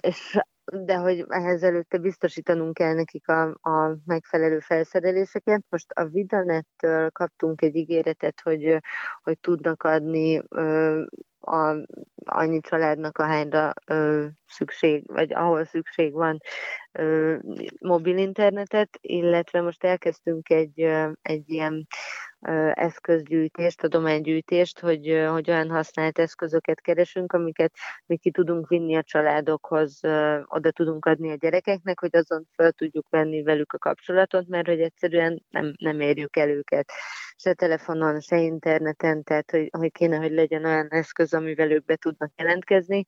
És 0.00 0.38
de 0.64 0.96
hogy 0.96 1.24
ehhez 1.28 1.62
előtte 1.62 1.98
biztosítanunk 1.98 2.74
kell 2.74 2.94
nekik 2.94 3.28
a, 3.28 3.42
a 3.48 3.96
megfelelő 4.04 4.58
felszereléseket. 4.58 5.64
Most 5.68 5.90
a 5.90 6.04
Vidanettől 6.04 7.10
kaptunk 7.10 7.62
egy 7.62 7.74
ígéretet, 7.74 8.40
hogy, 8.40 8.78
hogy 9.22 9.38
tudnak 9.38 9.82
adni 9.82 10.42
a, 11.40 11.76
annyi 12.24 12.60
családnak, 12.60 13.18
ahányra 13.18 13.72
ö, 13.86 14.26
szükség, 14.52 15.02
vagy 15.06 15.32
ahol 15.32 15.64
szükség 15.64 16.12
van 16.12 16.38
ö, 16.92 17.36
mobil 17.80 18.16
internetet, 18.16 18.98
illetve 19.00 19.60
most 19.60 19.84
elkezdtünk 19.84 20.50
egy, 20.50 20.82
ö, 20.82 21.10
egy 21.22 21.50
ilyen 21.50 21.86
eszközgyűjtést, 22.72 23.82
adománygyűjtést, 23.82 24.80
hogy, 24.80 25.24
hogy 25.30 25.50
olyan 25.50 25.70
használt 25.70 26.18
eszközöket 26.18 26.80
keresünk, 26.80 27.32
amiket 27.32 27.72
mi 28.06 28.16
ki 28.16 28.30
tudunk 28.30 28.68
vinni 28.68 28.96
a 28.96 29.02
családokhoz, 29.02 30.00
oda 30.44 30.70
tudunk 30.70 31.04
adni 31.04 31.30
a 31.30 31.34
gyerekeknek, 31.34 32.00
hogy 32.00 32.16
azon 32.16 32.48
fel 32.56 32.72
tudjuk 32.72 33.06
venni 33.10 33.42
velük 33.42 33.72
a 33.72 33.78
kapcsolatot, 33.78 34.48
mert 34.48 34.66
hogy 34.66 34.80
egyszerűen 34.80 35.42
nem, 35.50 35.72
nem 35.78 36.00
érjük 36.00 36.36
el 36.36 36.48
őket 36.48 36.92
se 37.42 37.54
telefonon, 37.54 38.20
se 38.20 38.36
interneten, 38.36 39.22
tehát 39.22 39.50
hogy, 39.50 39.68
hogy 39.78 39.92
kéne, 39.92 40.16
hogy 40.16 40.32
legyen 40.32 40.64
olyan 40.64 40.88
eszköz, 40.88 41.34
amivel 41.34 41.70
ők 41.70 41.84
be 41.84 41.96
tudnak 41.96 42.32
jelentkezni. 42.36 43.04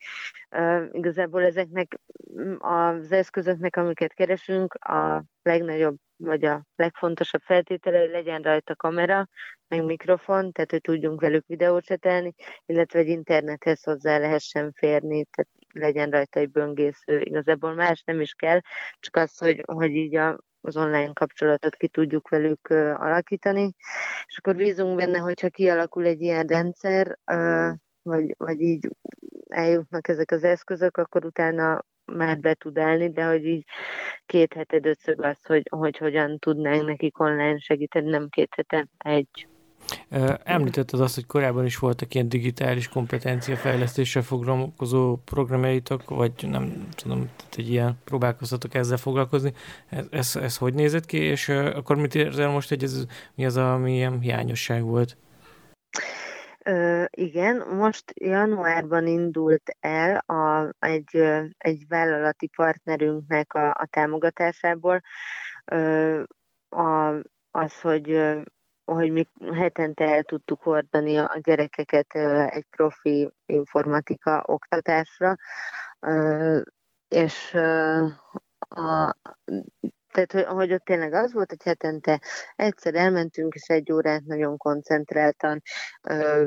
Uh, 0.51 0.89
igazából 0.93 1.34
ezeknek 1.43 2.01
az 2.59 3.13
eszközöknek, 3.13 3.77
amiket 3.77 4.13
keresünk, 4.15 4.75
a 4.75 5.25
legnagyobb 5.43 5.97
vagy 6.17 6.45
a 6.45 6.65
legfontosabb 6.77 7.41
feltétele, 7.41 7.99
hogy 7.99 8.11
legyen 8.11 8.43
rajta 8.43 8.77
kamera, 8.77 9.29
meg 9.69 9.85
mikrofon, 9.85 10.53
tehát 10.53 10.71
hogy 10.71 10.81
tudjunk 10.81 11.21
velük 11.21 11.47
videócsetelni, 11.47 12.35
illetve 12.67 12.99
egy 12.99 13.09
internethez 13.09 13.83
hozzá 13.83 14.19
lehessen 14.19 14.73
férni, 14.73 15.25
tehát 15.25 15.51
legyen 15.73 16.11
rajta 16.11 16.41
egy 16.41 16.51
böngésző. 16.51 17.21
Igazából 17.21 17.75
más 17.75 18.03
nem 18.03 18.21
is 18.21 18.33
kell, 18.35 18.61
csak 19.01 19.17
az, 19.17 19.39
hogy, 19.39 19.63
hogy 19.67 19.91
így 19.91 20.17
a, 20.17 20.39
az 20.61 20.77
online 20.77 21.13
kapcsolatot 21.13 21.75
ki 21.77 21.89
tudjuk 21.89 22.29
velük 22.29 22.69
uh, 22.71 23.03
alakítani, 23.03 23.75
és 24.27 24.39
akkor 24.39 24.57
bízunk 24.57 24.97
benne, 24.97 25.19
hogyha 25.19 25.49
kialakul 25.49 26.05
egy 26.05 26.21
ilyen 26.21 26.47
rendszer, 26.47 27.19
uh, 27.33 27.73
vagy, 28.05 28.35
vagy 28.39 28.61
így 28.61 28.89
eljutnak 29.49 30.09
ezek 30.09 30.31
az 30.31 30.45
eszközök, 30.45 30.97
akkor 30.97 31.25
utána 31.25 31.85
már 32.05 32.39
be 32.39 32.55
tud 32.55 32.79
állni, 32.79 33.11
de 33.11 33.25
hogy 33.25 33.45
így 33.45 33.65
két 34.27 34.53
hete 34.53 34.79
döcög 34.79 35.23
az, 35.23 35.37
hogy, 35.45 35.69
hogy 35.71 35.97
hogyan 35.97 36.39
tudnánk 36.39 36.87
nekik 36.87 37.21
online 37.21 37.59
segíteni, 37.59 38.11
nem 38.11 38.29
két 38.29 38.55
hete, 38.57 38.87
egy. 38.99 39.47
Említetted 40.45 41.01
azt, 41.01 41.15
hogy 41.15 41.27
korábban 41.27 41.65
is 41.65 41.79
voltak 41.79 42.15
ilyen 42.15 42.29
digitális 42.29 42.89
kompetencia 42.89 43.57
fejlesztéssel 43.57 44.23
foglalkozó 44.23 45.17
programjaitok, 45.17 46.09
vagy 46.09 46.33
nem 46.51 46.89
tudom, 46.95 47.19
tehát 47.19 47.55
egy 47.57 47.71
ilyen 47.71 47.99
próbálkoztatok 48.05 48.75
ezzel 48.75 48.97
foglalkozni. 48.97 49.53
Ez, 49.89 50.07
ez, 50.11 50.37
ez 50.37 50.57
hogy 50.57 50.75
nézett 50.75 51.07
ki, 51.07 51.17
és 51.17 51.49
akkor 51.49 51.97
mit 51.97 52.15
érzel 52.15 52.51
most, 52.51 52.69
hogy 52.69 52.83
ez 52.83 53.05
mi 53.35 53.47
az, 53.47 53.57
ami 53.57 53.95
ilyen 53.95 54.21
hiányosság 54.21 54.83
volt? 54.83 55.17
Ö, 56.67 57.05
igen, 57.11 57.69
most 57.69 58.13
januárban 58.15 59.07
indult 59.07 59.77
el 59.81 60.17
a, 60.17 60.75
egy, 60.79 61.17
egy 61.59 61.85
vállalati 61.89 62.47
partnerünknek 62.47 63.55
a, 63.55 63.71
a 63.71 63.87
támogatásából. 63.91 65.01
Ö, 65.65 66.23
a, 66.69 67.15
az, 67.51 67.81
hogy 67.81 68.35
hogy 68.85 69.13
mi 69.13 69.29
hetente 69.55 70.05
el 70.05 70.23
tudtuk 70.23 70.63
hordani 70.63 71.17
a 71.17 71.39
gyerekeket 71.43 72.15
egy 72.49 72.67
profi 72.71 73.31
informatika 73.47 74.43
oktatásra, 74.47 75.37
és 77.09 77.55
a, 78.69 79.17
tehát, 80.15 80.33
hogy, 80.33 80.45
hogy 80.45 80.73
ott 80.73 80.85
tényleg 80.85 81.13
az 81.13 81.33
volt, 81.33 81.49
hogy 81.49 81.63
hetente 81.63 82.21
egyszer 82.57 82.95
elmentünk, 82.95 83.55
és 83.55 83.69
egy 83.69 83.93
órát 83.93 84.25
nagyon 84.25 84.57
koncentráltan 84.57 85.63
ö, 86.09 86.47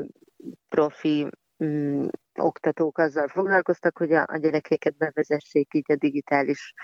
profi 0.68 1.28
mm, 1.64 2.06
oktatók 2.34 2.98
azzal 2.98 3.28
foglalkoztak, 3.28 3.98
hogy 3.98 4.12
a, 4.12 4.24
a 4.26 4.36
gyerekeket 4.36 4.96
bevezessék 4.96 5.74
így 5.74 5.92
a 5.92 5.96
digitális 5.96 6.74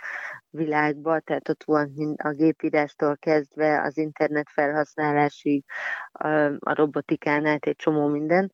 világba, 0.51 1.21
tehát 1.21 1.49
ott 1.49 1.65
volt 1.65 1.91
a 2.17 2.31
gépírástól 2.31 3.17
kezdve 3.17 3.83
az 3.83 3.97
internet 3.97 4.51
felhasználásig, 4.51 5.65
a, 6.13 6.29
a 6.45 6.75
robotikán 6.75 7.47
át 7.47 7.67
egy 7.67 7.77
csomó 7.77 8.09
minden. 8.09 8.51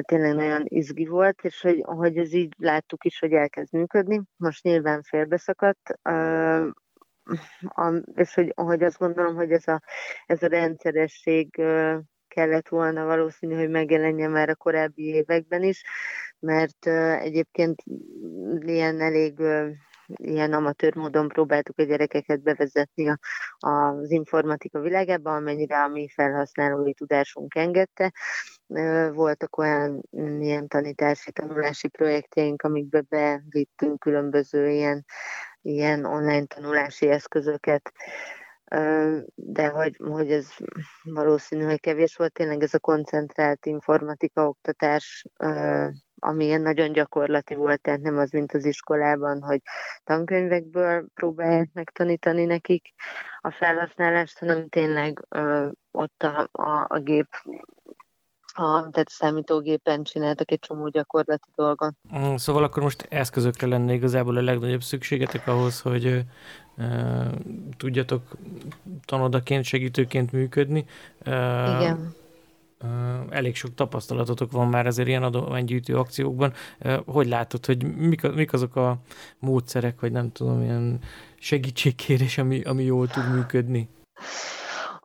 Tényleg 0.00 0.34
nagyon 0.34 0.62
izgi 0.64 1.06
volt, 1.06 1.40
és 1.42 1.60
hogy, 1.60 1.80
hogy 1.84 2.16
ez 2.16 2.32
így 2.32 2.54
láttuk 2.58 3.04
is, 3.04 3.18
hogy 3.18 3.32
elkezd 3.32 3.72
működni. 3.72 4.22
Most 4.36 4.62
nyilván 4.62 5.02
félbeszakadt, 5.02 5.98
és 8.14 8.34
hogy, 8.34 8.52
hogy 8.56 8.82
azt 8.82 8.98
gondolom, 8.98 9.34
hogy 9.34 9.50
ez 9.52 9.68
a, 9.68 9.82
ez 10.26 10.42
a 10.42 10.46
rendszeresség 10.46 11.62
kellett 12.28 12.68
volna 12.68 13.04
valószínű, 13.04 13.54
hogy 13.54 13.70
megjelenjen 13.70 14.30
már 14.30 14.48
a 14.48 14.54
korábbi 14.54 15.02
években 15.02 15.62
is, 15.62 15.82
mert 16.38 16.86
egyébként 17.20 17.82
ilyen 18.60 19.00
elég 19.00 19.42
ilyen 20.06 20.52
amatőr 20.52 20.94
módon 20.94 21.28
próbáltuk 21.28 21.78
a 21.78 21.82
gyerekeket 21.82 22.42
bevezetni 22.42 23.08
a, 23.08 23.18
az 23.68 24.10
informatika 24.10 24.80
világába, 24.80 25.34
amennyire 25.34 25.82
a 25.82 25.88
mi 25.88 26.08
felhasználói 26.08 26.94
tudásunk 26.94 27.54
engedte. 27.54 28.12
Voltak 29.12 29.56
olyan 29.56 30.02
ilyen 30.40 30.68
tanítási, 30.68 31.32
tanulási 31.32 31.88
projektjeink, 31.88 32.62
amikbe 32.62 33.00
bevittünk 33.00 33.98
különböző 33.98 34.70
ilyen 34.70 35.04
ilyen 35.64 36.04
online 36.04 36.44
tanulási 36.46 37.08
eszközöket, 37.08 37.92
de 39.34 39.68
hogy, 39.68 39.96
hogy 39.96 40.32
ez 40.32 40.48
valószínű, 41.02 41.64
hogy 41.64 41.80
kevés 41.80 42.16
volt, 42.16 42.32
tényleg 42.32 42.62
ez 42.62 42.74
a 42.74 42.78
koncentrált 42.78 43.66
informatika 43.66 44.48
oktatás, 44.48 45.24
ami 46.18 46.44
ilyen 46.44 46.60
nagyon 46.60 46.92
gyakorlati 46.92 47.54
volt, 47.54 47.80
tehát 47.80 48.00
nem 48.00 48.18
az, 48.18 48.30
mint 48.30 48.52
az 48.52 48.64
iskolában, 48.64 49.42
hogy 49.42 49.60
tankönyvekből 50.04 51.06
próbálják 51.14 51.70
megtanítani 51.72 52.44
nekik 52.44 52.94
a 53.40 53.50
felhasználást, 53.50 54.38
hanem 54.38 54.68
tényleg 54.68 55.26
ott 55.90 56.22
a, 56.22 56.48
a, 56.52 56.86
a 56.88 56.98
gép 56.98 57.28
a, 58.56 58.90
tehát 58.90 59.08
számítógépen 59.08 60.02
csináltak 60.02 60.50
egy 60.50 60.58
csomó 60.58 60.88
gyakorlati 60.88 61.48
dolgot. 61.54 61.94
Mm, 62.18 62.34
szóval 62.34 62.62
akkor 62.62 62.82
most 62.82 63.06
eszközökre 63.10 63.66
lenne 63.66 63.92
igazából 63.92 64.36
a 64.36 64.42
legnagyobb 64.42 64.82
szükségetek 64.82 65.46
ahhoz, 65.46 65.80
hogy 65.80 66.24
e, 66.76 67.30
tudjatok 67.76 68.22
tanodaként, 69.04 69.64
segítőként 69.64 70.32
működni. 70.32 70.84
Igen. 71.24 72.14
Elég 73.30 73.56
sok 73.56 73.74
tapasztalatotok 73.74 74.52
van 74.52 74.68
már 74.68 74.86
azért 74.86 75.08
ilyen 75.08 75.22
adománygyűjtő 75.22 75.96
akciókban. 75.96 76.52
Hogy 77.06 77.26
látod, 77.26 77.66
hogy 77.66 77.96
mik, 77.96 78.32
mik 78.32 78.52
azok 78.52 78.76
a 78.76 78.96
módszerek, 79.38 80.00
vagy 80.00 80.12
nem 80.12 80.32
tudom, 80.32 80.62
ilyen 80.62 81.00
segítségkérés, 81.38 82.38
ami, 82.38 82.62
ami 82.62 82.84
jól 82.84 83.06
tud 83.06 83.34
működni? 83.34 83.88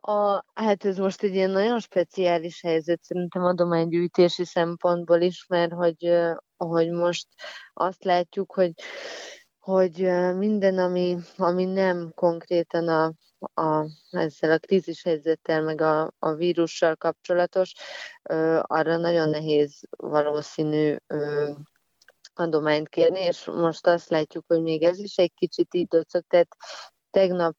A, 0.09 0.45
hát 0.53 0.85
ez 0.85 0.97
most 0.97 1.23
egy 1.23 1.33
ilyen 1.33 1.49
nagyon 1.49 1.79
speciális 1.79 2.61
helyzet 2.61 3.03
szerintem 3.03 3.43
adománygyűjtési 3.43 4.45
szempontból 4.45 5.21
is, 5.21 5.45
mert 5.47 5.71
hogy, 5.71 6.19
hogy 6.57 6.91
most 6.91 7.27
azt 7.73 8.03
látjuk, 8.03 8.53
hogy 8.53 8.73
hogy 9.59 9.95
minden, 10.35 10.77
ami, 10.77 11.17
ami 11.37 11.65
nem 11.65 12.11
konkrétan 12.15 12.87
a, 12.87 13.13
a, 13.61 13.85
ezzel 14.09 14.51
a 14.51 14.57
krízis 14.57 15.03
helyzettel, 15.03 15.61
meg 15.61 15.81
a, 15.81 16.11
a 16.19 16.33
vírussal 16.33 16.95
kapcsolatos, 16.95 17.73
arra 18.61 18.97
nagyon 18.97 19.29
nehéz 19.29 19.81
valószínű 19.97 20.95
adományt 22.33 22.89
kérni, 22.89 23.19
és 23.19 23.45
most 23.45 23.87
azt 23.87 24.09
látjuk, 24.09 24.45
hogy 24.47 24.61
még 24.61 24.83
ez 24.83 24.99
is 24.99 25.17
egy 25.17 25.33
kicsit 25.33 25.73
így 25.73 25.87
docok, 25.87 26.27
tehát 26.27 26.55
tegnap 27.09 27.55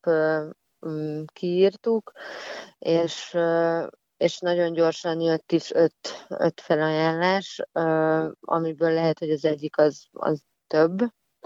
kiírtuk, 1.32 2.12
és, 2.78 3.36
és 4.16 4.38
nagyon 4.38 4.72
gyorsan 4.72 5.20
jött 5.20 5.52
is 5.52 5.72
öt, 5.72 6.26
öt 6.28 6.60
felajánlás, 6.60 7.62
amiből 8.40 8.92
lehet, 8.92 9.18
hogy 9.18 9.30
az 9.30 9.44
egyik 9.44 9.78
az, 9.78 10.06
az 10.12 10.42
több, 10.66 10.98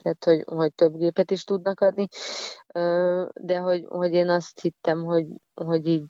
tehát 0.03 0.25
hogy, 0.25 0.43
hogy 0.47 0.75
több 0.75 0.97
gépet 0.97 1.31
is 1.31 1.45
tudnak 1.45 1.81
adni, 1.81 2.09
de 3.33 3.59
hogy, 3.59 3.85
hogy 3.89 4.13
én 4.13 4.29
azt 4.29 4.61
hittem, 4.61 5.05
hogy, 5.05 5.27
hogy 5.55 5.87
így 5.87 6.05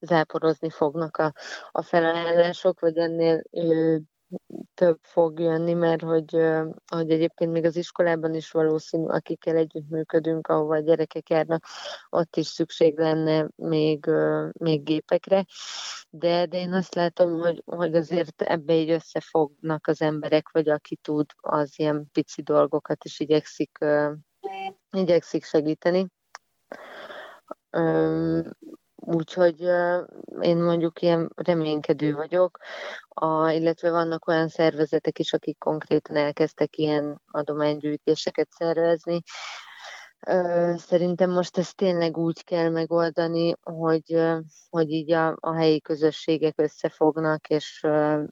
záporozni 0.00 0.70
fognak 0.70 1.16
a, 1.16 1.32
a 1.70 1.82
felajánlások, 1.82 2.80
vagy 2.80 2.96
ennél 2.96 3.42
több 4.80 4.98
fog 5.02 5.40
jönni, 5.40 5.74
mert 5.74 6.02
hogy, 6.02 6.36
hogy 6.86 7.10
egyébként 7.10 7.52
még 7.52 7.64
az 7.64 7.76
iskolában 7.76 8.34
is 8.34 8.50
valószínű, 8.50 9.06
akikkel 9.06 9.56
együttműködünk, 9.56 10.46
ahova 10.46 10.74
a 10.74 10.80
gyerekek 10.80 11.28
járnak, 11.28 11.64
ott 12.10 12.36
is 12.36 12.46
szükség 12.46 12.98
lenne 12.98 13.48
még, 13.56 14.06
még 14.52 14.82
gépekre, 14.82 15.44
de, 16.10 16.46
de 16.46 16.58
én 16.58 16.72
azt 16.72 16.94
látom, 16.94 17.38
hogy, 17.38 17.62
hogy 17.66 17.94
azért 17.94 18.42
ebbe 18.42 18.74
így 18.74 18.90
összefognak 18.90 19.86
az 19.86 20.02
emberek, 20.02 20.50
vagy 20.50 20.68
aki 20.68 20.96
tud, 20.96 21.26
az 21.36 21.78
ilyen 21.78 22.08
pici 22.12 22.42
dolgokat 22.42 23.04
is 23.04 23.20
igyekszik, 23.20 23.78
igyekszik 24.90 25.44
segíteni. 25.44 26.06
Úgyhogy 29.12 29.60
én 30.40 30.56
mondjuk 30.56 31.02
ilyen 31.02 31.32
reménykedő 31.36 32.14
vagyok, 32.14 32.58
a, 33.08 33.50
illetve 33.50 33.90
vannak 33.90 34.26
olyan 34.26 34.48
szervezetek 34.48 35.18
is, 35.18 35.32
akik 35.32 35.58
konkrétan 35.58 36.16
elkezdtek 36.16 36.76
ilyen 36.76 37.20
adománygyűjtéseket 37.30 38.48
szervezni. 38.50 39.22
Szerintem 40.76 41.30
most 41.30 41.58
ezt 41.58 41.76
tényleg 41.76 42.16
úgy 42.16 42.44
kell 42.44 42.70
megoldani, 42.70 43.54
hogy, 43.62 44.22
hogy 44.70 44.90
így 44.90 45.12
a, 45.12 45.36
a 45.40 45.54
helyi 45.54 45.80
közösségek 45.80 46.60
összefognak, 46.60 47.48
és 47.48 47.80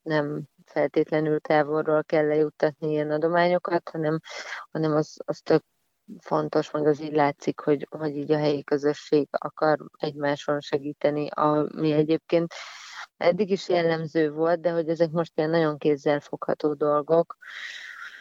nem 0.03 0.43
feltétlenül 0.65 1.41
távolról 1.41 2.05
kell 2.05 2.27
lejuttatni 2.27 2.91
ilyen 2.91 3.11
adományokat, 3.11 3.89
hanem, 3.89 4.19
hanem 4.71 4.95
az, 4.95 5.17
az 5.25 5.41
tök 5.41 5.65
fontos, 6.21 6.71
meg 6.71 6.87
az 6.87 7.01
így 7.01 7.13
látszik, 7.13 7.61
hogy, 7.61 7.87
hogy 7.91 8.17
így 8.17 8.33
a 8.33 8.39
helyi 8.39 8.65
közösség 8.65 9.29
akar 9.31 9.79
egymáson 9.99 10.61
segíteni, 10.61 11.29
ami 11.31 11.93
egyébként 11.93 12.55
eddig 13.17 13.51
is 13.51 13.69
jellemző 13.69 14.31
volt, 14.31 14.61
de 14.61 14.71
hogy 14.71 14.89
ezek 14.89 15.11
most 15.11 15.33
ilyen 15.35 15.51
nagyon 15.51 15.79
kézzelfogható 15.79 16.75
dolgok. 16.75 17.37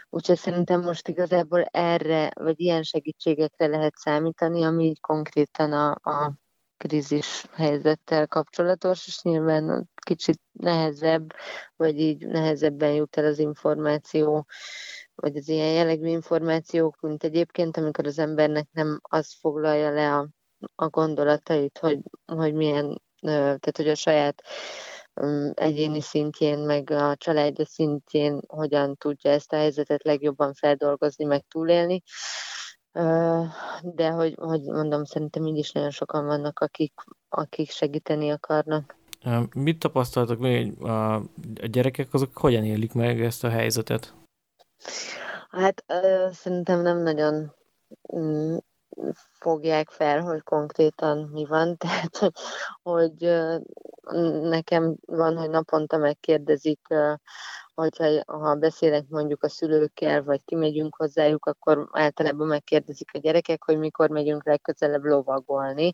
Úgyhogy 0.10 0.38
szerintem 0.38 0.82
most 0.82 1.08
igazából 1.08 1.64
erre, 1.64 2.32
vagy 2.34 2.60
ilyen 2.60 2.84
segítségekre 2.84 3.68
lehet 3.68 3.96
számítani, 3.96 4.64
ami 4.64 4.86
így 4.86 5.00
konkrétan 5.00 5.72
a, 5.72 5.90
a 5.92 6.34
krízis 6.78 7.46
helyzettel 7.54 8.28
kapcsolatos, 8.28 9.08
és 9.08 9.22
nyilván 9.22 9.90
kicsit 10.02 10.42
nehezebb, 10.52 11.34
vagy 11.76 12.00
így 12.00 12.28
nehezebben 12.28 12.94
jut 12.94 13.18
el 13.18 13.26
az 13.26 13.40
információ 13.40 14.46
vagy 15.22 15.38
az 15.38 15.50
ilyen 15.50 15.74
jellegű 15.74 16.08
információk, 16.08 16.98
mint 17.02 17.24
egyébként, 17.24 17.78
amikor 17.78 18.06
az 18.06 18.20
embernek 18.20 18.68
nem 18.72 19.00
az 19.02 19.36
foglalja 19.40 19.92
le 19.92 20.14
a, 20.14 20.28
a 20.76 20.88
gondolatait, 20.88 21.78
hogy, 21.78 22.00
hogy 22.26 22.54
milyen, 22.54 23.02
tehát 23.22 23.78
hogy 23.78 23.88
a 23.88 23.96
saját 23.96 24.44
egyéni 25.54 26.02
szintjén, 26.02 26.60
meg 26.60 26.90
a 26.90 27.16
családja 27.16 27.66
szintjén 27.66 28.42
hogyan 28.48 28.96
tudja 28.96 29.32
ezt 29.32 29.54
a 29.54 29.56
helyzetet 29.56 30.04
legjobban 30.04 30.54
feldolgozni, 30.54 31.26
meg 31.26 31.46
túlélni. 31.48 32.02
De 33.82 34.10
hogy, 34.10 34.36
hogy 34.38 34.62
mondom, 34.62 35.04
szerintem 35.04 35.46
így 35.46 35.58
is 35.58 35.72
nagyon 35.72 35.92
sokan 35.92 36.26
vannak, 36.26 36.60
akik, 36.60 36.94
akik 37.30 37.70
segíteni 37.70 38.30
akarnak. 38.30 38.96
Mit 39.56 39.80
tapasztaltak 39.80 40.40
még 40.40 40.82
a 40.84 41.22
gyerekek, 41.68 42.14
azok 42.14 42.38
hogyan 42.38 42.64
élik 42.64 42.94
meg 42.94 43.22
ezt 43.22 43.44
a 43.44 43.50
helyzetet? 43.50 44.14
Hát 45.50 45.84
ö, 45.88 46.28
szerintem 46.32 46.82
nem 46.82 46.98
nagyon 46.98 47.54
mm, 48.16 48.58
fogják 49.40 49.90
fel, 49.90 50.22
hogy 50.22 50.42
konkrétan 50.44 51.30
mi 51.32 51.46
van, 51.46 51.78
tehát 51.78 52.34
hogy 52.84 53.24
ö, 53.24 53.58
nekem 54.42 54.96
van, 55.06 55.38
hogy 55.38 55.50
naponta 55.50 55.98
megkérdezik, 55.98 56.80
ö, 56.90 57.14
hogyha 57.74 58.24
ha 58.26 58.56
beszélek 58.56 59.06
mondjuk 59.10 59.44
a 59.44 59.50
szülőkkel, 59.50 60.24
vagy 60.24 60.42
kimegyünk 60.46 60.96
hozzájuk, 60.96 61.46
akkor 61.46 61.90
általában 61.92 62.48
megkérdezik 62.48 63.10
a 63.14 63.18
gyerekek, 63.18 63.64
hogy 63.64 63.78
mikor 63.78 64.10
megyünk 64.10 64.46
legközelebb 64.46 65.04
lovagolni 65.04 65.94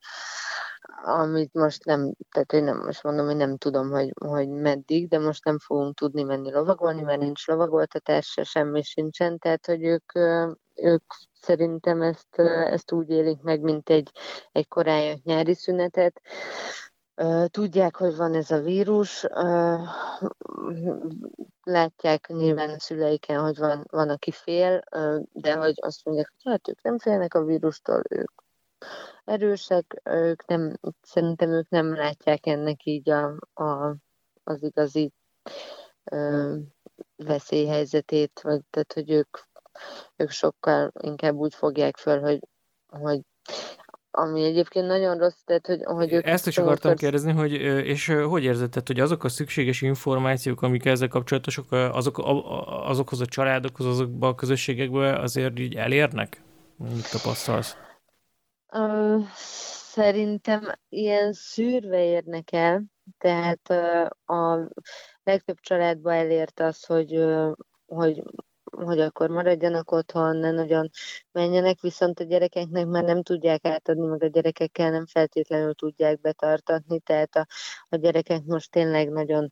amit 1.01 1.53
most 1.53 1.85
nem, 1.85 2.13
tehát 2.31 2.51
hogy 2.51 2.63
nem, 2.63 2.77
most 2.77 3.03
mondom, 3.03 3.25
hogy 3.25 3.35
nem 3.35 3.57
tudom, 3.57 3.89
hogy, 3.89 4.13
hogy 4.25 4.49
meddig, 4.49 5.07
de 5.07 5.19
most 5.19 5.45
nem 5.45 5.59
fogunk 5.59 5.95
tudni 5.95 6.23
menni 6.23 6.51
lovagolni, 6.51 7.01
mert 7.01 7.19
nincs 7.19 7.47
lovagoltatás, 7.47 8.25
se 8.25 8.43
semmi 8.43 8.83
sincsen, 8.83 9.37
tehát 9.39 9.65
hogy 9.65 9.83
ők, 9.83 10.11
ők 10.75 11.03
szerintem 11.33 12.01
ezt, 12.01 12.35
ezt 12.39 12.91
úgy 12.91 13.09
élik 13.09 13.41
meg, 13.41 13.61
mint 13.61 13.89
egy, 13.89 14.11
egy 14.51 14.67
korájött 14.67 15.23
nyári 15.23 15.53
szünetet. 15.53 16.21
Tudják, 17.45 17.95
hogy 17.95 18.15
van 18.15 18.33
ez 18.33 18.51
a 18.51 18.59
vírus, 18.59 19.25
látják 21.63 22.27
nyilván 22.27 22.69
a 22.69 22.79
szüleiken, 22.79 23.41
hogy 23.41 23.57
van, 23.57 23.85
van 23.91 24.09
aki 24.09 24.31
fél, 24.31 24.83
de 25.31 25.55
hogy 25.55 25.73
azt 25.81 26.05
mondják, 26.05 26.33
hogy 26.33 26.51
hát 26.51 26.67
ők 26.67 26.81
nem 26.81 26.97
félnek 26.99 27.33
a 27.33 27.43
vírustól, 27.43 28.01
ők 28.09 28.31
erősek, 29.25 30.01
ők 30.03 30.45
nem, 30.45 30.77
szerintem 31.01 31.49
ők 31.49 31.69
nem 31.69 31.95
látják 31.95 32.45
ennek 32.45 32.85
így 32.85 33.09
a, 33.09 33.37
a, 33.53 33.95
az 34.43 34.63
igazi 34.63 35.11
ö, 36.03 36.55
veszélyhelyzetét, 37.15 38.39
vagy 38.43 38.61
tehát, 38.69 38.93
hogy 38.93 39.11
ők, 39.11 39.37
ők 40.15 40.29
sokkal 40.29 40.91
inkább 40.99 41.35
úgy 41.35 41.53
fogják 41.55 41.97
föl, 41.97 42.19
hogy, 42.19 42.39
hogy 42.87 43.21
ami 44.15 44.43
egyébként 44.43 44.87
nagyon 44.87 45.17
rossz, 45.17 45.41
tehát 45.45 45.67
hogy... 45.67 45.83
hogy 45.83 46.13
ők 46.13 46.25
Ezt 46.25 46.47
is 46.47 46.57
akartam 46.57 46.91
persze... 46.91 47.03
kérdezni, 47.03 47.31
hogy 47.31 47.51
és 47.85 48.07
hogy 48.07 48.43
érzed, 48.43 48.69
tehát, 48.69 48.87
hogy 48.87 48.99
azok 48.99 49.23
a 49.23 49.29
szükséges 49.29 49.81
információk, 49.81 50.61
amik 50.61 50.85
ezzel 50.85 51.07
kapcsolatosak, 51.07 51.71
azok, 51.71 52.21
azokhoz 52.85 53.21
a 53.21 53.25
családokhoz, 53.25 53.85
azokba 53.85 54.27
a 54.27 54.35
közösségekbe 54.35 55.19
azért 55.19 55.59
így 55.59 55.75
elérnek? 55.75 56.41
Mit 56.77 57.11
tapasztalsz? 57.11 57.77
Szerintem 59.93 60.71
ilyen 60.89 61.33
szűrve 61.33 62.03
érnek 62.03 62.51
el, 62.51 62.83
tehát 63.17 63.69
a 64.25 64.69
legtöbb 65.23 65.59
családba 65.59 66.13
elért 66.13 66.59
az, 66.59 66.85
hogy, 66.85 67.25
hogy 67.85 68.23
hogy 68.75 68.99
akkor 68.99 69.29
maradjanak 69.29 69.91
otthon, 69.91 70.37
ne 70.37 70.51
nagyon 70.51 70.89
menjenek, 71.31 71.79
viszont 71.81 72.19
a 72.19 72.23
gyerekeknek 72.23 72.85
már 72.85 73.03
nem 73.03 73.23
tudják 73.23 73.65
átadni, 73.65 74.05
meg 74.05 74.23
a 74.23 74.27
gyerekekkel 74.27 74.91
nem 74.91 75.05
feltétlenül 75.05 75.73
tudják 75.73 76.19
betartatni, 76.19 76.99
tehát 76.99 77.35
a, 77.35 77.45
a 77.89 77.95
gyerekek 77.95 78.43
most 78.45 78.71
tényleg 78.71 79.09
nagyon 79.09 79.47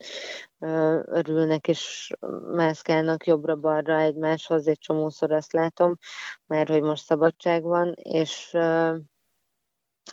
ö, 0.59 0.99
örülnek 1.05 1.67
és 1.67 2.11
mászkálnak 2.51 3.25
jobbra-balra 3.25 3.99
egymáshoz, 3.99 4.67
egy 4.67 4.79
csomószor 4.79 5.31
azt 5.31 5.53
látom, 5.53 5.97
mert 6.47 6.69
hogy 6.69 6.81
most 6.81 7.05
szabadság 7.05 7.63
van, 7.63 7.93
és 7.93 8.57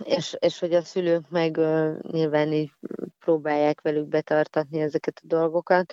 és, 0.05 0.37
és 0.39 0.59
hogy 0.59 0.75
a 0.75 0.83
szülők 0.83 1.29
meg 1.29 1.57
uh, 1.57 1.99
nyilván 2.01 2.53
így 2.53 2.73
próbálják 3.19 3.81
velük 3.81 4.07
betartatni 4.07 4.81
ezeket 4.81 5.21
a 5.23 5.27
dolgokat, 5.27 5.93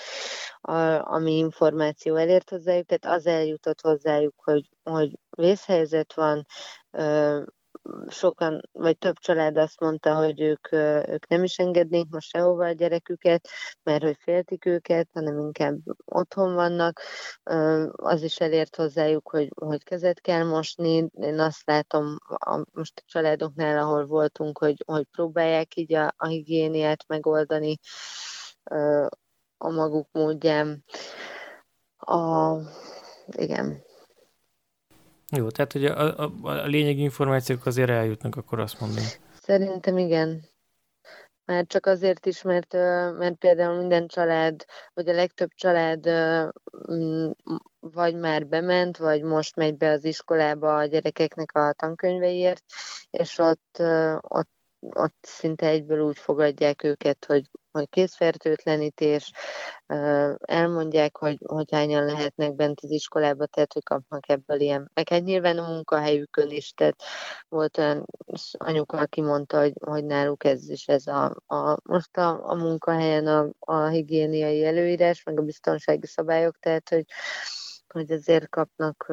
a, 0.61 0.75
ami 1.13 1.37
információ 1.37 2.15
elért 2.15 2.49
hozzájuk, 2.49 2.85
tehát 2.85 3.17
az 3.17 3.25
eljutott 3.25 3.81
hozzájuk, 3.81 4.33
hogy, 4.43 4.69
hogy 4.83 5.19
vészhelyzet 5.29 6.13
van, 6.13 6.45
uh, 6.91 7.43
sokan, 8.07 8.61
vagy 8.71 8.97
több 8.97 9.17
család 9.19 9.57
azt 9.57 9.79
mondta, 9.79 10.15
hogy 10.15 10.41
ők, 10.41 10.71
ők 11.07 11.27
nem 11.27 11.43
is 11.43 11.57
engednék 11.57 12.09
most 12.09 12.29
sehova 12.29 12.65
a 12.65 12.71
gyereküket, 12.71 13.47
mert 13.83 14.03
hogy 14.03 14.17
féltik 14.19 14.65
őket, 14.65 15.09
hanem 15.13 15.39
inkább 15.39 15.77
otthon 16.05 16.53
vannak. 16.53 17.01
Az 17.91 18.21
is 18.21 18.39
elért 18.39 18.75
hozzájuk, 18.75 19.29
hogy, 19.29 19.51
hogy 19.55 19.83
kezet 19.83 20.21
kell 20.21 20.43
mosni. 20.43 21.09
Én 21.13 21.39
azt 21.39 21.61
látom 21.65 22.17
a, 22.27 22.63
most 22.73 22.99
a 22.99 23.03
családoknál, 23.05 23.77
ahol 23.77 24.05
voltunk, 24.05 24.57
hogy, 24.57 24.83
hogy 24.85 25.05
próbálják 25.11 25.75
így 25.75 25.93
a, 25.93 26.13
a 26.17 26.27
higiéniát 26.27 27.03
megoldani 27.07 27.77
a 29.57 29.69
maguk 29.69 30.07
módján. 30.11 30.83
A, 31.97 32.55
igen, 33.27 33.84
jó, 35.35 35.49
tehát 35.49 35.71
hogy 35.71 35.85
a, 35.85 36.19
a, 36.19 36.31
a 36.41 36.65
lényegi 36.65 37.01
információk 37.01 37.65
azért 37.65 37.89
eljutnak, 37.89 38.35
akkor 38.35 38.59
azt 38.59 38.79
mondom. 38.79 39.03
Szerintem 39.41 39.97
igen. 39.97 40.53
Már 41.45 41.65
csak 41.65 41.85
azért 41.85 42.25
is, 42.25 42.41
mert, 42.41 42.73
mert 43.17 43.35
például 43.35 43.77
minden 43.77 44.07
család, 44.07 44.65
vagy 44.93 45.09
a 45.09 45.13
legtöbb 45.13 45.49
család 45.55 46.05
vagy 47.79 48.15
már 48.15 48.47
bement, 48.47 48.97
vagy 48.97 49.21
most 49.21 49.55
megy 49.55 49.77
be 49.77 49.89
az 49.89 50.03
iskolába 50.05 50.77
a 50.77 50.85
gyerekeknek 50.85 51.55
a 51.55 51.73
tankönyveiért, 51.77 52.63
és 53.09 53.37
ott, 53.37 53.77
ott 54.21 54.49
ott 54.93 55.17
szinte 55.21 55.67
egyből 55.67 55.99
úgy 55.99 56.17
fogadják 56.17 56.83
őket, 56.83 57.25
hogy, 57.25 57.49
hogy 57.75 57.89
készfertőtlenítés, 57.89 59.31
elmondják, 60.39 61.17
hogy, 61.17 61.37
hogy 61.45 61.71
hányan 61.71 62.05
lehetnek 62.05 62.55
bent 62.55 62.79
az 62.81 62.89
iskolába, 62.89 63.45
tehát 63.45 63.73
hogy 63.73 63.83
kapnak 63.83 64.29
ebből 64.29 64.59
ilyen, 64.59 64.91
meg 64.93 65.09
hát 65.09 65.23
nyilván 65.23 65.57
a 65.57 65.67
munkahelyükön 65.67 66.49
is, 66.49 66.71
tehát 66.71 67.03
volt 67.49 67.77
olyan 67.77 68.05
anyuka, 68.51 68.97
aki 68.97 69.21
mondta, 69.21 69.59
hogy, 69.59 69.73
hogy 69.85 70.05
náluk 70.05 70.43
ez 70.43 70.69
is 70.69 70.87
ez 70.87 71.07
a, 71.07 71.35
a 71.47 71.77
most 71.83 72.17
a, 72.17 72.49
a 72.49 72.55
munkahelyen 72.55 73.27
a, 73.27 73.49
a 73.59 73.87
higiéniai 73.87 74.65
előírás, 74.65 75.23
meg 75.23 75.39
a 75.39 75.43
biztonsági 75.43 76.07
szabályok, 76.07 76.59
tehát 76.59 76.89
hogy, 76.89 77.05
hogy 77.87 78.11
ezért 78.11 78.49
kapnak, 78.49 79.05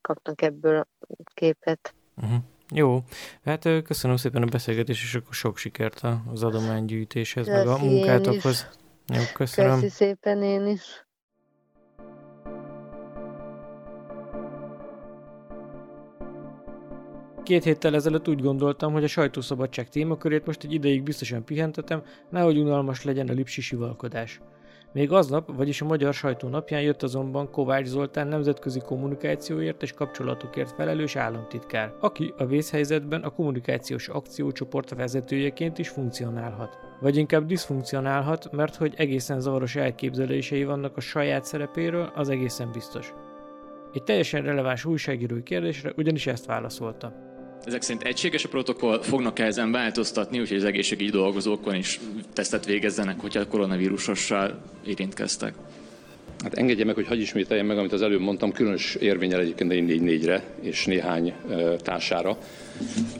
kapnak 0.00 0.42
ebből 0.42 0.86
képet. 1.34 1.94
Uh-huh. 2.16 2.38
Jó, 2.74 3.02
hát 3.44 3.68
köszönöm 3.84 4.16
szépen 4.16 4.42
a 4.42 4.46
beszélgetést, 4.46 5.02
és 5.02 5.14
akkor 5.14 5.34
sok 5.34 5.56
sikert 5.56 6.02
az 6.32 6.42
adománygyűjtéshez, 6.42 7.46
Köszi, 7.46 7.56
meg 7.56 7.66
a 7.66 7.78
munkátokhoz. 7.78 8.66
Jó, 9.14 9.22
köszönöm. 9.34 9.80
Köszi 9.80 9.88
szépen 9.88 10.42
én 10.42 10.66
is. 10.66 11.06
Két 17.42 17.64
héttel 17.64 17.94
ezelőtt 17.94 18.28
úgy 18.28 18.40
gondoltam, 18.40 18.92
hogy 18.92 19.04
a 19.04 19.08
sajtószabadság 19.08 19.88
témakörét 19.88 20.46
most 20.46 20.64
egy 20.64 20.72
ideig 20.72 21.02
biztosan 21.02 21.44
pihentetem, 21.44 22.02
nehogy 22.30 22.58
unalmas 22.58 23.04
legyen 23.04 23.28
a 23.28 23.32
lipsi 23.32 23.60
sivalkodás. 23.60 24.40
Még 24.92 25.12
aznap, 25.12 25.56
vagyis 25.56 25.80
a 25.80 25.86
Magyar 25.86 26.14
Sajtó 26.14 26.48
napján 26.48 26.82
jött 26.82 27.02
azonban 27.02 27.50
Kovács 27.50 27.86
Zoltán 27.86 28.26
nemzetközi 28.26 28.80
kommunikációért 28.80 29.82
és 29.82 29.92
kapcsolatokért 29.92 30.74
felelős 30.74 31.16
államtitkár, 31.16 31.92
aki 32.00 32.34
a 32.36 32.46
vészhelyzetben 32.46 33.22
a 33.22 33.30
kommunikációs 33.30 34.08
akciócsoport 34.08 34.94
vezetőjeként 34.94 35.78
is 35.78 35.88
funkcionálhat. 35.88 36.78
Vagy 37.00 37.16
inkább 37.16 37.46
diszfunkcionálhat, 37.46 38.52
mert 38.52 38.76
hogy 38.76 38.94
egészen 38.96 39.40
zavaros 39.40 39.76
elképzelései 39.76 40.64
vannak 40.64 40.96
a 40.96 41.00
saját 41.00 41.44
szerepéről, 41.44 42.12
az 42.14 42.28
egészen 42.28 42.72
biztos. 42.72 43.14
Egy 43.92 44.02
teljesen 44.02 44.42
releváns 44.42 44.84
újságírói 44.84 45.42
kérdésre 45.42 45.92
ugyanis 45.96 46.26
ezt 46.26 46.46
válaszolta. 46.46 47.27
Ezek 47.64 47.82
szerint 47.82 48.02
egységes 48.02 48.44
a 48.44 48.48
protokoll, 48.48 49.02
fognak 49.02 49.38
-e 49.38 49.44
ezen 49.44 49.72
változtatni, 49.72 50.40
úgyhogy 50.40 50.56
az 50.56 50.64
egészségügyi 50.64 51.10
dolgozókon 51.10 51.74
is 51.74 52.00
tesztet 52.32 52.64
végezzenek, 52.64 53.20
hogyha 53.20 53.40
a 53.40 53.46
koronavírusossal 53.46 54.62
érintkeztek. 54.86 55.54
Hát 56.42 56.54
engedje 56.54 56.84
meg, 56.84 56.94
hogy 56.94 57.06
hagyj 57.06 57.20
ismételjem 57.20 57.66
meg, 57.66 57.78
amit 57.78 57.92
az 57.92 58.02
előbb 58.02 58.20
mondtam, 58.20 58.52
különös 58.52 58.94
érvényel 58.94 59.40
egyébként 59.40 59.72
444-re 59.72 60.44
és 60.60 60.86
néhány 60.86 61.34
társára. 61.78 62.38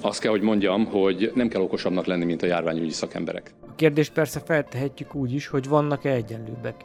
Azt 0.00 0.20
kell, 0.20 0.30
hogy 0.30 0.40
mondjam, 0.40 0.84
hogy 0.84 1.32
nem 1.34 1.48
kell 1.48 1.60
okosabbnak 1.60 2.06
lenni, 2.06 2.24
mint 2.24 2.42
a 2.42 2.46
járványügyi 2.46 2.90
szakemberek. 2.90 3.50
A 3.68 3.74
kérdést 3.74 4.12
persze 4.12 4.40
feltehetjük 4.40 5.14
úgy 5.14 5.32
is, 5.32 5.46
hogy 5.46 5.68
vannak-e 5.68 6.12
egyenlőbbek. 6.12 6.84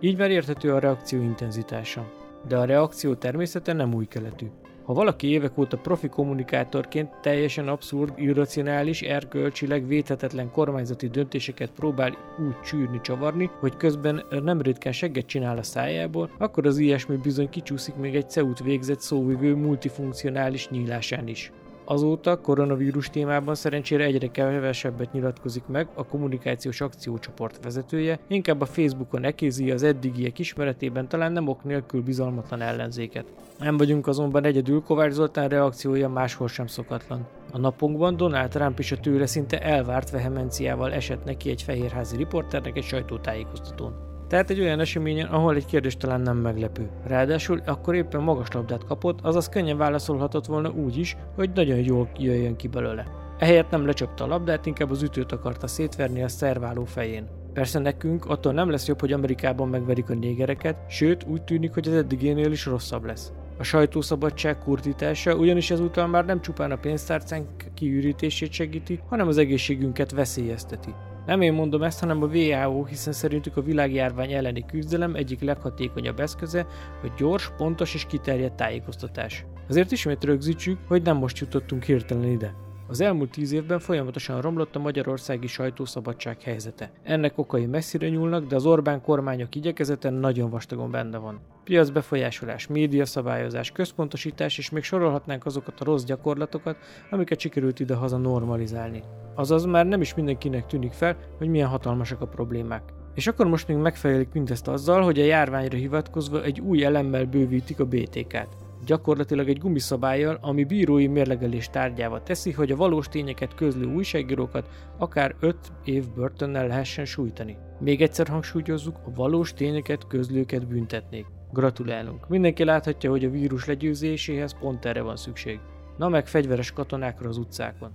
Így 0.00 0.16
már 0.16 0.30
érthető 0.30 0.72
a 0.72 0.78
reakció 0.78 1.22
intenzitása. 1.22 2.12
De 2.48 2.56
a 2.56 2.64
reakció 2.64 3.14
természete 3.14 3.72
nem 3.72 3.94
új 3.94 4.06
keletű. 4.06 4.46
Ha 4.86 4.92
valaki 4.92 5.26
évek 5.26 5.58
óta 5.58 5.76
profi 5.76 6.08
kommunikátorként 6.08 7.20
teljesen 7.20 7.68
abszurd, 7.68 8.12
irracionális, 8.16 9.02
erkölcsileg 9.02 9.86
védhetetlen 9.86 10.50
kormányzati 10.50 11.08
döntéseket 11.08 11.70
próbál 11.70 12.16
úgy 12.46 12.60
csűrni, 12.60 13.00
csavarni, 13.00 13.50
hogy 13.60 13.76
közben 13.76 14.24
nem 14.30 14.60
ritkán 14.60 14.92
segget 14.92 15.26
csinál 15.26 15.58
a 15.58 15.62
szájából, 15.62 16.30
akkor 16.38 16.66
az 16.66 16.78
ilyesmi 16.78 17.16
bizony 17.16 17.48
kicsúszik 17.48 17.94
még 17.94 18.14
egy 18.14 18.30
CEUT 18.30 18.58
végzett 18.58 19.00
szóvivő 19.00 19.54
multifunkcionális 19.54 20.68
nyílásán 20.68 21.28
is. 21.28 21.52
Azóta 21.88 22.40
koronavírus 22.40 23.10
témában 23.10 23.54
szerencsére 23.54 24.04
egyre 24.04 24.26
kevesebbet 24.26 25.12
nyilatkozik 25.12 25.66
meg 25.66 25.88
a 25.94 26.06
kommunikációs 26.06 26.80
akciócsoport 26.80 27.58
vezetője, 27.62 28.18
inkább 28.26 28.60
a 28.60 28.66
Facebookon 28.66 29.24
ekézi 29.24 29.70
az 29.70 29.82
eddigiek 29.82 30.38
ismeretében 30.38 31.08
talán 31.08 31.32
nem 31.32 31.48
ok 31.48 31.64
nélkül 31.64 32.02
bizalmatlan 32.02 32.60
ellenzéket. 32.60 33.24
Nem 33.58 33.76
vagyunk 33.76 34.06
azonban 34.06 34.44
egyedül, 34.44 34.82
Kovács 34.82 35.12
Zoltán 35.12 35.48
reakciója 35.48 36.08
máshol 36.08 36.48
sem 36.48 36.66
szokatlan. 36.66 37.26
A 37.52 37.58
napunkban 37.58 38.16
Donald 38.16 38.50
Trump 38.50 38.78
is 38.78 38.92
a 38.92 39.00
tőle 39.00 39.26
szinte 39.26 39.62
elvárt 39.62 40.10
vehemenciával 40.10 40.92
esett 40.92 41.24
neki 41.24 41.50
egy 41.50 41.62
fehérházi 41.62 42.16
riporternek 42.16 42.76
egy 42.76 42.84
sajtótájékoztatón. 42.84 44.15
Tehát 44.28 44.50
egy 44.50 44.60
olyan 44.60 44.80
eseményen, 44.80 45.26
ahol 45.26 45.54
egy 45.54 45.66
kérdés 45.66 45.96
talán 45.96 46.20
nem 46.20 46.36
meglepő. 46.36 46.90
Ráadásul 47.06 47.60
akkor 47.66 47.94
éppen 47.94 48.22
magas 48.22 48.52
labdát 48.52 48.84
kapott, 48.84 49.20
azaz 49.20 49.48
könnyen 49.48 49.76
válaszolhatott 49.76 50.46
volna 50.46 50.70
úgy 50.70 50.96
is, 50.98 51.16
hogy 51.34 51.50
nagyon 51.54 51.78
jól 51.78 52.08
jöjjön 52.18 52.56
ki 52.56 52.68
belőle. 52.68 53.06
Ehelyett 53.38 53.70
nem 53.70 53.86
lecsapta 53.86 54.24
a 54.24 54.26
labdát, 54.26 54.66
inkább 54.66 54.90
az 54.90 55.02
ütőt 55.02 55.32
akarta 55.32 55.66
szétverni 55.66 56.22
a 56.22 56.28
szerváló 56.28 56.84
fején. 56.84 57.28
Persze 57.52 57.78
nekünk 57.78 58.26
attól 58.26 58.52
nem 58.52 58.70
lesz 58.70 58.86
jobb, 58.86 59.00
hogy 59.00 59.12
Amerikában 59.12 59.68
megverik 59.68 60.10
a 60.10 60.14
négereket, 60.14 60.76
sőt 60.88 61.24
úgy 61.24 61.42
tűnik, 61.42 61.74
hogy 61.74 61.88
az 61.88 61.94
eddigénél 61.94 62.52
is 62.52 62.66
rosszabb 62.66 63.04
lesz. 63.04 63.32
A 63.58 63.62
sajtószabadság 63.62 64.58
kurtítása 64.58 65.34
ugyanis 65.34 65.70
ezúttal 65.70 66.06
már 66.06 66.24
nem 66.24 66.40
csupán 66.40 66.70
a 66.70 66.76
pénztárcánk 66.76 67.46
kiürítését 67.74 68.52
segíti, 68.52 69.00
hanem 69.08 69.28
az 69.28 69.38
egészségünket 69.38 70.10
veszélyezteti. 70.10 70.94
Nem 71.26 71.40
én 71.40 71.52
mondom 71.52 71.82
ezt, 71.82 72.00
hanem 72.00 72.22
a 72.22 72.26
WHO, 72.26 72.84
hiszen 72.84 73.12
szerintük 73.12 73.56
a 73.56 73.62
világjárvány 73.62 74.32
elleni 74.32 74.64
küzdelem 74.66 75.14
egyik 75.14 75.40
leghatékonyabb 75.40 76.20
eszköze, 76.20 76.66
hogy 77.00 77.12
gyors, 77.16 77.50
pontos 77.56 77.94
és 77.94 78.06
kiterjedt 78.06 78.56
tájékoztatás. 78.56 79.44
Azért 79.68 79.92
ismét 79.92 80.24
rögzítsük, 80.24 80.78
hogy 80.86 81.02
nem 81.02 81.16
most 81.16 81.38
jutottunk 81.38 81.82
hirtelen 81.82 82.30
ide. 82.30 82.65
Az 82.88 83.00
elmúlt 83.00 83.30
tíz 83.30 83.52
évben 83.52 83.78
folyamatosan 83.78 84.40
romlott 84.40 84.76
a 84.76 84.78
magyarországi 84.78 85.46
sajtószabadság 85.46 86.42
helyzete. 86.42 86.90
Ennek 87.02 87.38
okai 87.38 87.66
messzire 87.66 88.08
nyúlnak, 88.08 88.46
de 88.46 88.54
az 88.54 88.66
Orbán 88.66 89.02
kormányok 89.02 89.54
igyekezete 89.54 90.10
nagyon 90.10 90.50
vastagon 90.50 90.90
benne 90.90 91.18
van. 91.18 91.40
Piacbefolyásolás, 91.64 92.66
médiaszabályozás, 92.66 93.70
központosítás, 93.70 94.58
és 94.58 94.70
még 94.70 94.82
sorolhatnánk 94.82 95.46
azokat 95.46 95.80
a 95.80 95.84
rossz 95.84 96.04
gyakorlatokat, 96.04 96.76
amiket 97.10 97.40
sikerült 97.40 97.80
idehaza 97.80 98.16
normalizálni. 98.16 99.02
Azaz 99.34 99.64
már 99.64 99.86
nem 99.86 100.00
is 100.00 100.14
mindenkinek 100.14 100.66
tűnik 100.66 100.92
fel, 100.92 101.16
hogy 101.38 101.48
milyen 101.48 101.68
hatalmasak 101.68 102.20
a 102.20 102.26
problémák. 102.26 102.82
És 103.14 103.26
akkor 103.26 103.46
most 103.46 103.68
még 103.68 103.76
megfejlik 103.76 104.32
mindezt 104.32 104.68
azzal, 104.68 105.02
hogy 105.02 105.20
a 105.20 105.24
járványra 105.24 105.76
hivatkozva 105.76 106.42
egy 106.42 106.60
új 106.60 106.84
elemmel 106.84 107.24
bővítik 107.24 107.80
a 107.80 107.84
BTK-t 107.84 108.65
gyakorlatilag 108.86 109.48
egy 109.48 109.58
gumiszabályjal, 109.58 110.38
ami 110.40 110.64
bírói 110.64 111.06
mérlegelés 111.06 111.68
tárgyába 111.68 112.22
teszi, 112.22 112.52
hogy 112.52 112.70
a 112.70 112.76
valós 112.76 113.08
tényeket 113.08 113.54
közlő 113.54 113.84
újságírókat 113.94 114.68
akár 114.98 115.34
5 115.40 115.56
év 115.84 116.04
börtönnel 116.14 116.66
lehessen 116.66 117.04
sújtani. 117.04 117.56
Még 117.80 118.02
egyszer 118.02 118.28
hangsúlyozzuk, 118.28 118.96
a 119.06 119.14
valós 119.14 119.52
tényeket 119.54 120.06
közlőket 120.06 120.66
büntetnék. 120.66 121.26
Gratulálunk! 121.52 122.28
Mindenki 122.28 122.64
láthatja, 122.64 123.10
hogy 123.10 123.24
a 123.24 123.30
vírus 123.30 123.64
legyőzéséhez 123.64 124.58
pont 124.58 124.84
erre 124.84 125.02
van 125.02 125.16
szükség. 125.16 125.60
Na 125.98 126.08
meg 126.08 126.26
fegyveres 126.26 126.72
katonákra 126.72 127.28
az 127.28 127.38
utcákon. 127.38 127.90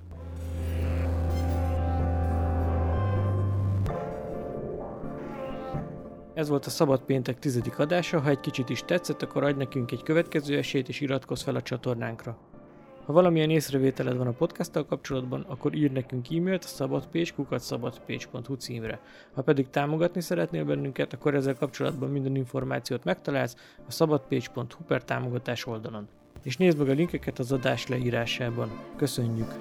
Ez 6.42 6.50
volt 6.50 6.66
a 6.66 6.70
Szabad 6.70 7.02
Péntek 7.02 7.40
tizedik 7.40 7.80
adása, 7.80 8.20
ha 8.20 8.30
egy 8.30 8.40
kicsit 8.40 8.70
is 8.70 8.84
tetszett, 8.86 9.22
akkor 9.22 9.44
adj 9.44 9.58
nekünk 9.58 9.92
egy 9.92 10.04
következő 10.04 10.58
esélyt 10.58 10.90
és 10.90 11.02
iratkozz 11.02 11.42
fel 11.44 11.56
a 11.56 11.62
csatornánkra. 11.62 12.38
Ha 13.06 13.14
valamilyen 13.14 13.50
észrevételed 13.50 14.18
van 14.18 14.28
a 14.28 14.32
podcasttal 14.32 14.86
kapcsolatban, 14.86 15.46
akkor 15.48 15.74
ír 15.74 15.92
nekünk 15.92 16.26
e-mailt 16.32 16.64
a 16.64 17.58
szabadpage.hu 17.58 18.56
címre. 18.56 19.00
Ha 19.34 19.42
pedig 19.42 19.70
támogatni 19.70 20.22
szeretnél 20.22 20.66
bennünket, 20.66 21.14
akkor 21.14 21.36
ezzel 21.36 21.56
kapcsolatban 21.56 22.10
minden 22.10 22.36
információt 22.36 23.04
megtalálsz 23.04 23.56
a 23.88 23.92
szabadpage.hu 23.92 24.84
per 24.88 25.04
támogatás 25.04 25.66
oldalon. 25.66 26.08
és 26.44 26.58
nézd 26.58 26.78
meg 26.78 26.90
a 26.90 26.94
linkeket 26.94 27.40
az 27.40 27.52
adás 27.52 27.88
leírásában. 27.88 28.70
Köszönjük! 28.96 29.54